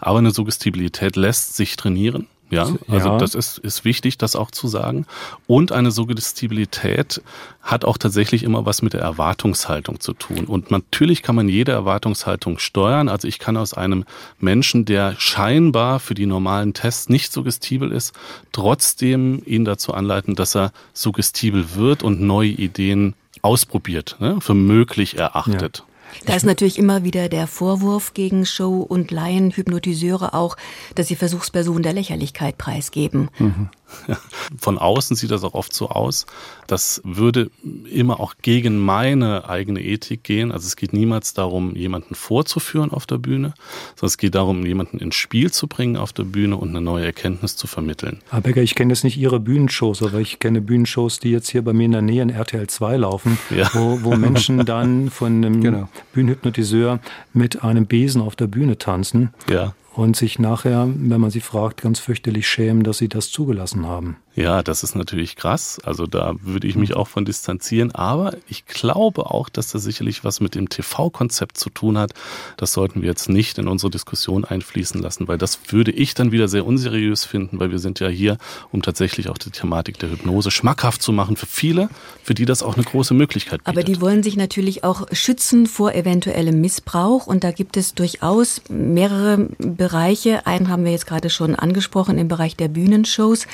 [0.00, 2.26] Aber eine Suggestibilität lässt sich trainieren.
[2.48, 3.18] Ja, also ja.
[3.18, 5.06] das ist, ist wichtig, das auch zu sagen.
[5.48, 7.20] Und eine Suggestibilität
[7.60, 10.44] hat auch tatsächlich immer was mit der Erwartungshaltung zu tun.
[10.44, 13.08] Und natürlich kann man jede Erwartungshaltung steuern.
[13.08, 14.04] Also ich kann aus einem
[14.38, 18.14] Menschen, der scheinbar für die normalen Tests nicht suggestibel ist,
[18.52, 25.18] trotzdem ihn dazu anleiten, dass er suggestibel wird und neue Ideen ausprobiert, ne, für möglich
[25.18, 25.78] erachtet.
[25.78, 25.95] Ja.
[26.24, 30.56] Da ist natürlich immer wieder der Vorwurf gegen Show- und Laien-Hypnotiseure auch,
[30.94, 33.28] dass sie Versuchspersonen der Lächerlichkeit preisgeben.
[33.38, 33.68] Mhm.
[34.58, 36.26] Von außen sieht das auch oft so aus.
[36.66, 37.50] Das würde
[37.90, 40.52] immer auch gegen meine eigene Ethik gehen.
[40.52, 43.54] Also es geht niemals darum, jemanden vorzuführen auf der Bühne,
[43.94, 47.06] sondern es geht darum, jemanden ins Spiel zu bringen auf der Bühne und eine neue
[47.06, 48.20] Erkenntnis zu vermitteln.
[48.30, 51.62] Herr Becker, ich kenne jetzt nicht Ihre Bühnenshows, aber ich kenne Bühnenshows, die jetzt hier
[51.62, 53.70] bei mir in der Nähe in RTL 2 laufen, ja.
[53.72, 55.88] wo, wo Menschen dann von einem genau.
[56.12, 57.00] Bühnenhypnotiseur
[57.32, 59.32] mit einem Besen auf der Bühne tanzen.
[59.48, 63.86] Ja und sich nachher, wenn man sie fragt, ganz fürchterlich schämen, dass sie das zugelassen
[63.86, 64.18] haben.
[64.36, 65.78] Ja, das ist natürlich krass.
[65.82, 67.94] Also da würde ich mich auch von distanzieren.
[67.94, 72.12] Aber ich glaube auch, dass das sicherlich was mit dem TV-Konzept zu tun hat.
[72.58, 76.32] Das sollten wir jetzt nicht in unsere Diskussion einfließen lassen, weil das würde ich dann
[76.32, 78.36] wieder sehr unseriös finden, weil wir sind ja hier,
[78.72, 81.88] um tatsächlich auch die Thematik der Hypnose schmackhaft zu machen für viele,
[82.22, 83.68] für die das auch eine große Möglichkeit bietet.
[83.68, 87.26] Aber die wollen sich natürlich auch schützen vor eventuellem Missbrauch.
[87.26, 90.46] Und da gibt es durchaus mehrere Bereiche.
[90.46, 93.46] Einen haben wir jetzt gerade schon angesprochen im Bereich der Bühnenshows.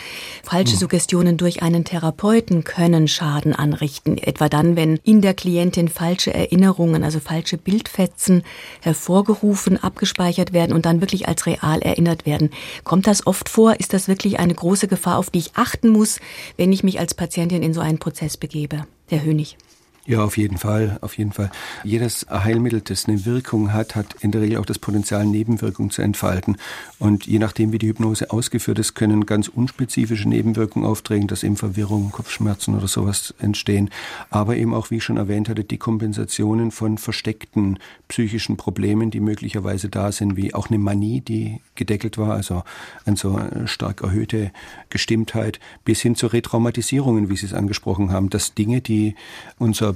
[0.42, 5.88] Falsche Falsche Suggestionen durch einen Therapeuten können Schaden anrichten, etwa dann, wenn in der Klientin
[5.88, 8.42] falsche Erinnerungen, also falsche Bildfetzen
[8.80, 12.48] hervorgerufen, abgespeichert werden und dann wirklich als real erinnert werden.
[12.84, 13.78] Kommt das oft vor?
[13.80, 16.20] Ist das wirklich eine große Gefahr, auf die ich achten muss,
[16.56, 18.86] wenn ich mich als Patientin in so einen Prozess begebe?
[19.10, 19.58] Herr Hönig.
[20.04, 21.52] Ja, auf jeden Fall, auf jeden Fall.
[21.84, 26.02] Jedes Heilmittel, das eine Wirkung hat, hat in der Regel auch das Potenzial, Nebenwirkungen zu
[26.02, 26.56] entfalten.
[26.98, 31.56] Und je nachdem, wie die Hypnose ausgeführt ist, können ganz unspezifische Nebenwirkungen auftreten, dass eben
[31.56, 33.90] Verwirrung, Kopfschmerzen oder sowas entstehen.
[34.28, 37.78] Aber eben auch, wie ich schon erwähnt hatte, die Kompensationen von versteckten
[38.08, 42.64] psychischen Problemen, die möglicherweise da sind, wie auch eine Manie, die gedeckelt war, also
[43.06, 44.50] eine so stark erhöhte
[44.90, 49.14] Gestimmtheit, bis hin zu Retraumatisierungen, wie Sie es angesprochen haben, dass Dinge, die
[49.58, 49.91] unser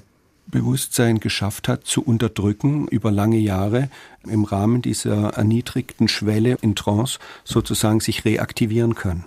[0.46, 3.90] Bewusstsein geschafft hat, zu unterdrücken über lange Jahre
[4.26, 9.26] im Rahmen dieser erniedrigten Schwelle in Trance sozusagen sich reaktivieren kann.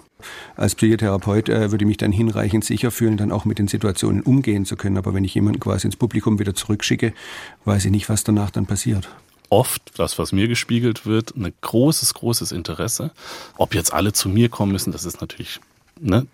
[0.56, 4.22] Als Psychotherapeut äh, würde ich mich dann hinreichend sicher fühlen, dann auch mit den Situationen
[4.22, 4.98] umgehen zu können.
[4.98, 7.14] Aber wenn ich jemanden quasi ins Publikum wieder zurückschicke,
[7.66, 9.10] weiß ich nicht, was danach dann passiert
[9.50, 13.12] oft, das, was mir gespiegelt wird, ein großes, großes Interesse.
[13.58, 15.60] Ob jetzt alle zu mir kommen müssen, das ist natürlich
[16.02, 16.28] Ne?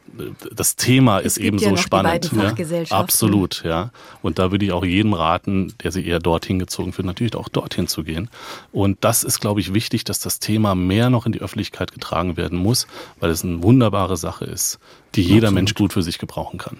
[0.54, 2.32] das Thema es ist eben so spannend.
[2.34, 2.56] Ne?
[2.90, 3.92] Absolut, ja.
[4.22, 7.50] Und da würde ich auch jedem raten, der sich eher dorthin gezogen wird, natürlich auch
[7.50, 8.30] dorthin zu gehen.
[8.72, 12.38] Und das ist, glaube ich, wichtig, dass das Thema mehr noch in die Öffentlichkeit getragen
[12.38, 12.88] werden muss,
[13.20, 14.80] weil es eine wunderbare Sache ist,
[15.16, 15.54] die jeder Absolut.
[15.56, 16.78] Mensch gut für sich gebrauchen kann.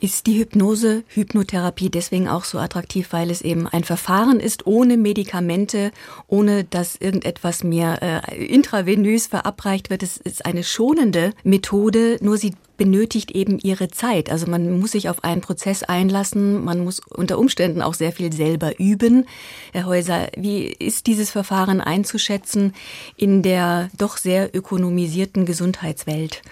[0.00, 4.96] Ist die Hypnose, Hypnotherapie deswegen auch so attraktiv, weil es eben ein Verfahren ist, ohne
[4.96, 5.92] Medikamente,
[6.26, 10.02] ohne dass irgendetwas mir äh, intravenös verabreicht wird.
[10.02, 14.30] Es ist eine schonende Methode, nur sie benötigt eben ihre Zeit.
[14.30, 18.32] Also man muss sich auf einen Prozess einlassen, man muss unter Umständen auch sehr viel
[18.32, 19.26] selber üben.
[19.72, 22.74] Herr Häuser, wie ist dieses Verfahren einzuschätzen
[23.16, 26.42] in der doch sehr ökonomisierten Gesundheitswelt?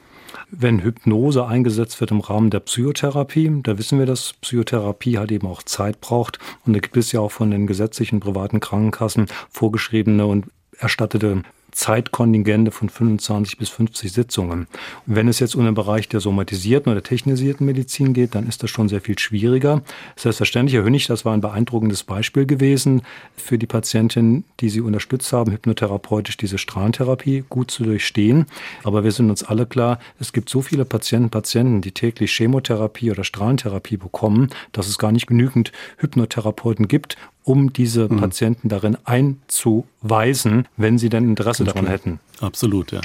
[0.51, 3.51] Wenn Hypnose eingesetzt wird im Rahmen der Psychotherapie.
[3.63, 6.39] Da wissen wir, dass Psychotherapie halt eben auch Zeit braucht.
[6.65, 10.47] Und da gibt es ja auch von den gesetzlichen privaten Krankenkassen vorgeschriebene und
[10.79, 11.43] erstattete
[11.73, 14.67] Zeitkontingente von 25 bis 50 Sitzungen.
[15.07, 18.63] Und wenn es jetzt um den Bereich der somatisierten oder technisierten Medizin geht, dann ist
[18.63, 19.83] das schon sehr viel schwieriger.
[20.17, 23.03] Selbstverständlich, Herr Hönig, das war ein beeindruckendes Beispiel gewesen
[23.37, 28.47] für die Patientin, die Sie unterstützt haben, hypnotherapeutisch diese Strahlentherapie gut zu durchstehen.
[28.85, 33.11] Aber wir sind uns alle klar, es gibt so viele Patienten, Patienten, die täglich Chemotherapie
[33.11, 38.19] oder Strahlentherapie bekommen, dass es gar nicht genügend Hypnotherapeuten gibt, um diese mhm.
[38.19, 42.21] Patienten darin einzuweisen, wenn sie denn Interesse daran hätten.
[42.41, 43.01] Absolut, ja.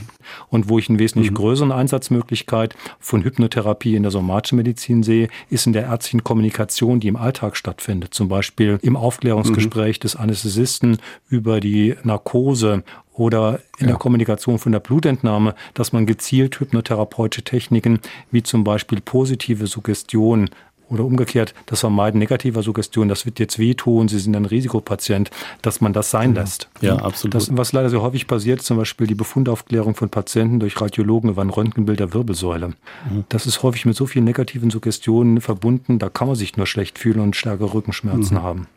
[0.50, 1.36] Und wo ich eine wesentlich mhm.
[1.36, 7.08] größere Einsatzmöglichkeit von Hypnotherapie in der somatischen Medizin sehe, ist in der ärztlichen Kommunikation, die
[7.08, 8.14] im Alltag stattfindet.
[8.14, 10.02] Zum Beispiel im Aufklärungsgespräch mhm.
[10.02, 10.98] des Anästhesisten
[11.30, 12.84] über die Narkose
[13.14, 13.88] oder in ja.
[13.88, 18.00] der Kommunikation von der Blutentnahme, dass man gezielt hypnotherapeutische Techniken
[18.32, 20.50] wie zum Beispiel positive Suggestion
[20.90, 25.32] oder umgekehrt das Vermeiden negativer Suggestion, das wird jetzt wehtun, Sie sind ein Risikopatient,
[25.62, 26.70] dass man das sein lässt.
[26.82, 27.36] Ja, absolut.
[27.36, 31.42] Das, was leider sehr häufig passiert, zum Beispiel die Befundaufklärung von Patienten durch Radiologen über
[31.42, 32.70] ein Röntgenbild der Wirbelsäule.
[32.70, 33.26] Mhm.
[33.30, 37.00] Das ist häufig mit so vielen negativen Suggestionen verbunden, da kann man sich nur schlecht
[37.00, 38.44] fühlen und stärkere Rückenschmerzen mhm.
[38.44, 38.68] haben.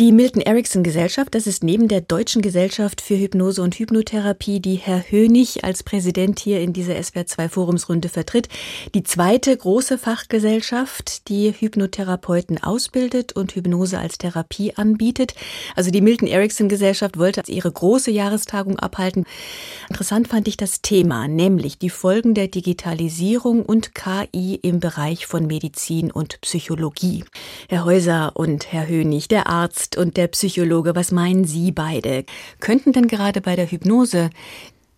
[0.00, 4.76] Die Milton Erickson Gesellschaft, das ist neben der Deutschen Gesellschaft für Hypnose und Hypnotherapie, die
[4.76, 8.48] Herr Hönig als Präsident hier in dieser SWR2 Forumsrunde vertritt,
[8.94, 15.34] die zweite große Fachgesellschaft, die Hypnotherapeuten ausbildet und Hypnose als Therapie anbietet.
[15.76, 19.26] Also die Milton Erickson Gesellschaft wollte ihre große Jahrestagung abhalten.
[19.90, 25.46] Interessant fand ich das Thema, nämlich die Folgen der Digitalisierung und KI im Bereich von
[25.46, 27.22] Medizin und Psychologie.
[27.68, 32.24] Herr Häuser und Herr Hönig, der Arzt Arzt und der Psychologe, was meinen Sie beide?
[32.60, 34.30] Könnten denn gerade bei der Hypnose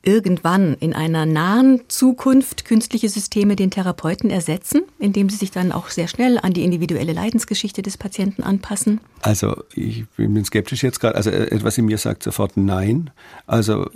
[0.04, 5.90] irgendwann in einer nahen Zukunft künstliche Systeme den Therapeuten ersetzen, indem sie sich dann auch
[5.90, 9.00] sehr schnell an die individuelle Leidensgeschichte des Patienten anpassen?
[9.20, 11.14] Also ich bin skeptisch jetzt gerade.
[11.14, 13.10] Also etwas in mir sagt sofort Nein.
[13.46, 13.86] Also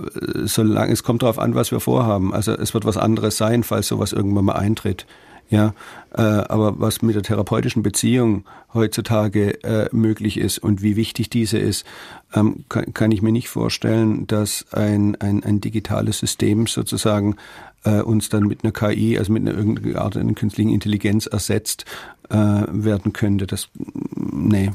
[0.45, 2.33] solange es kommt darauf an, was wir vorhaben.
[2.33, 5.07] Also es wird was anderes sein, falls sowas irgendwann mal eintritt.
[5.49, 5.75] Ja,
[6.13, 8.45] äh, aber was mit der therapeutischen Beziehung
[8.75, 11.87] heutzutage äh, möglich ist und wie wichtig diese ist,
[12.35, 17.37] ähm, kann, kann, ich mir nicht vorstellen, dass ein, ein, ein digitales System sozusagen
[17.85, 21.85] äh, uns dann mit einer KI, also mit einer irgendeiner Art einer künstlichen Intelligenz ersetzt
[22.29, 23.47] äh, werden könnte.
[23.47, 23.69] Das,
[24.15, 24.73] nee,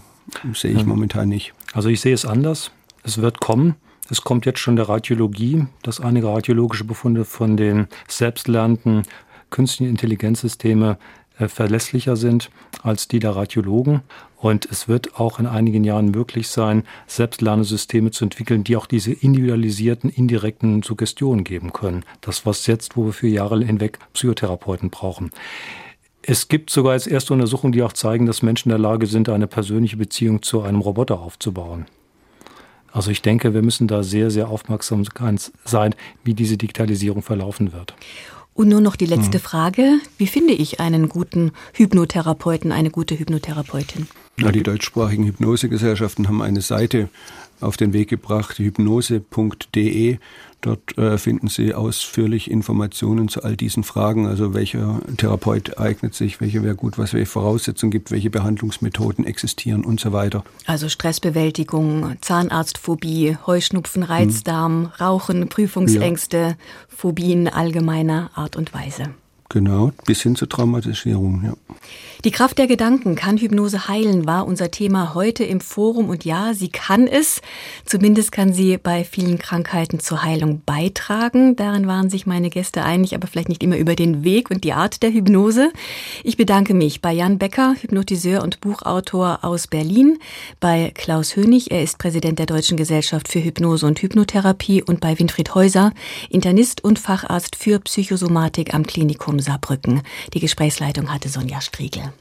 [0.53, 1.53] sehe ich momentan nicht.
[1.73, 2.71] Also ich sehe es anders.
[3.03, 3.75] Es wird kommen.
[4.09, 9.03] Es kommt jetzt schon der Radiologie, dass einige radiologische Befunde von den selbstlernenden
[9.51, 10.97] künstliche Intelligenzsysteme
[11.37, 12.49] äh, verlässlicher sind
[12.81, 14.01] als die der Radiologen.
[14.37, 19.11] Und es wird auch in einigen Jahren möglich sein, Selbstlernsysteme zu entwickeln, die auch diese
[19.11, 22.03] individualisierten, indirekten Suggestionen geben können.
[22.21, 25.29] Das, was jetzt, wo wir für Jahre hinweg Psychotherapeuten brauchen.
[26.23, 29.29] Es gibt sogar jetzt erste Untersuchungen, die auch zeigen, dass Menschen in der Lage sind,
[29.29, 31.85] eine persönliche Beziehung zu einem Roboter aufzubauen.
[32.91, 35.03] Also ich denke, wir müssen da sehr, sehr aufmerksam
[35.65, 37.93] sein, wie diese Digitalisierung verlaufen wird.
[38.61, 39.43] Und nur noch die letzte hm.
[39.43, 39.99] Frage.
[40.19, 44.07] Wie finde ich einen guten Hypnotherapeuten, eine gute Hypnotherapeutin?
[44.37, 47.09] Ja, die deutschsprachigen Hypnosegesellschaften haben eine Seite
[47.59, 50.17] auf den Weg gebracht, hypnose.de.
[50.61, 56.39] Dort äh, finden Sie ausführlich Informationen zu all diesen Fragen, also welcher Therapeut eignet sich,
[56.39, 60.43] welche wäre gut, was welche Voraussetzungen gibt, welche Behandlungsmethoden existieren und so weiter.
[60.67, 64.91] Also Stressbewältigung, Zahnarztphobie, Heuschnupfen, Reizdarm, hm.
[64.99, 66.55] Rauchen, Prüfungsängste, ja.
[66.87, 69.09] Phobien allgemeiner Art und Weise.
[69.51, 71.53] Genau, bis hin zur Traumatisierung, ja.
[72.23, 76.07] Die Kraft der Gedanken kann Hypnose heilen, war unser Thema heute im Forum.
[76.07, 77.41] Und ja, sie kann es.
[77.83, 81.55] Zumindest kann sie bei vielen Krankheiten zur Heilung beitragen.
[81.55, 84.73] Darin waren sich meine Gäste einig, aber vielleicht nicht immer über den Weg und die
[84.73, 85.71] Art der Hypnose.
[86.23, 90.19] Ich bedanke mich bei Jan Becker, Hypnotiseur und Buchautor aus Berlin,
[90.59, 95.17] bei Klaus Hönig, er ist Präsident der Deutschen Gesellschaft für Hypnose und Hypnotherapie und bei
[95.17, 95.91] Winfried Häuser,
[96.29, 100.01] Internist und Facharzt für Psychosomatik am Klinikum Saarbrücken.
[100.33, 102.13] Die Gesprächsleitung hatte Sonja Striegel.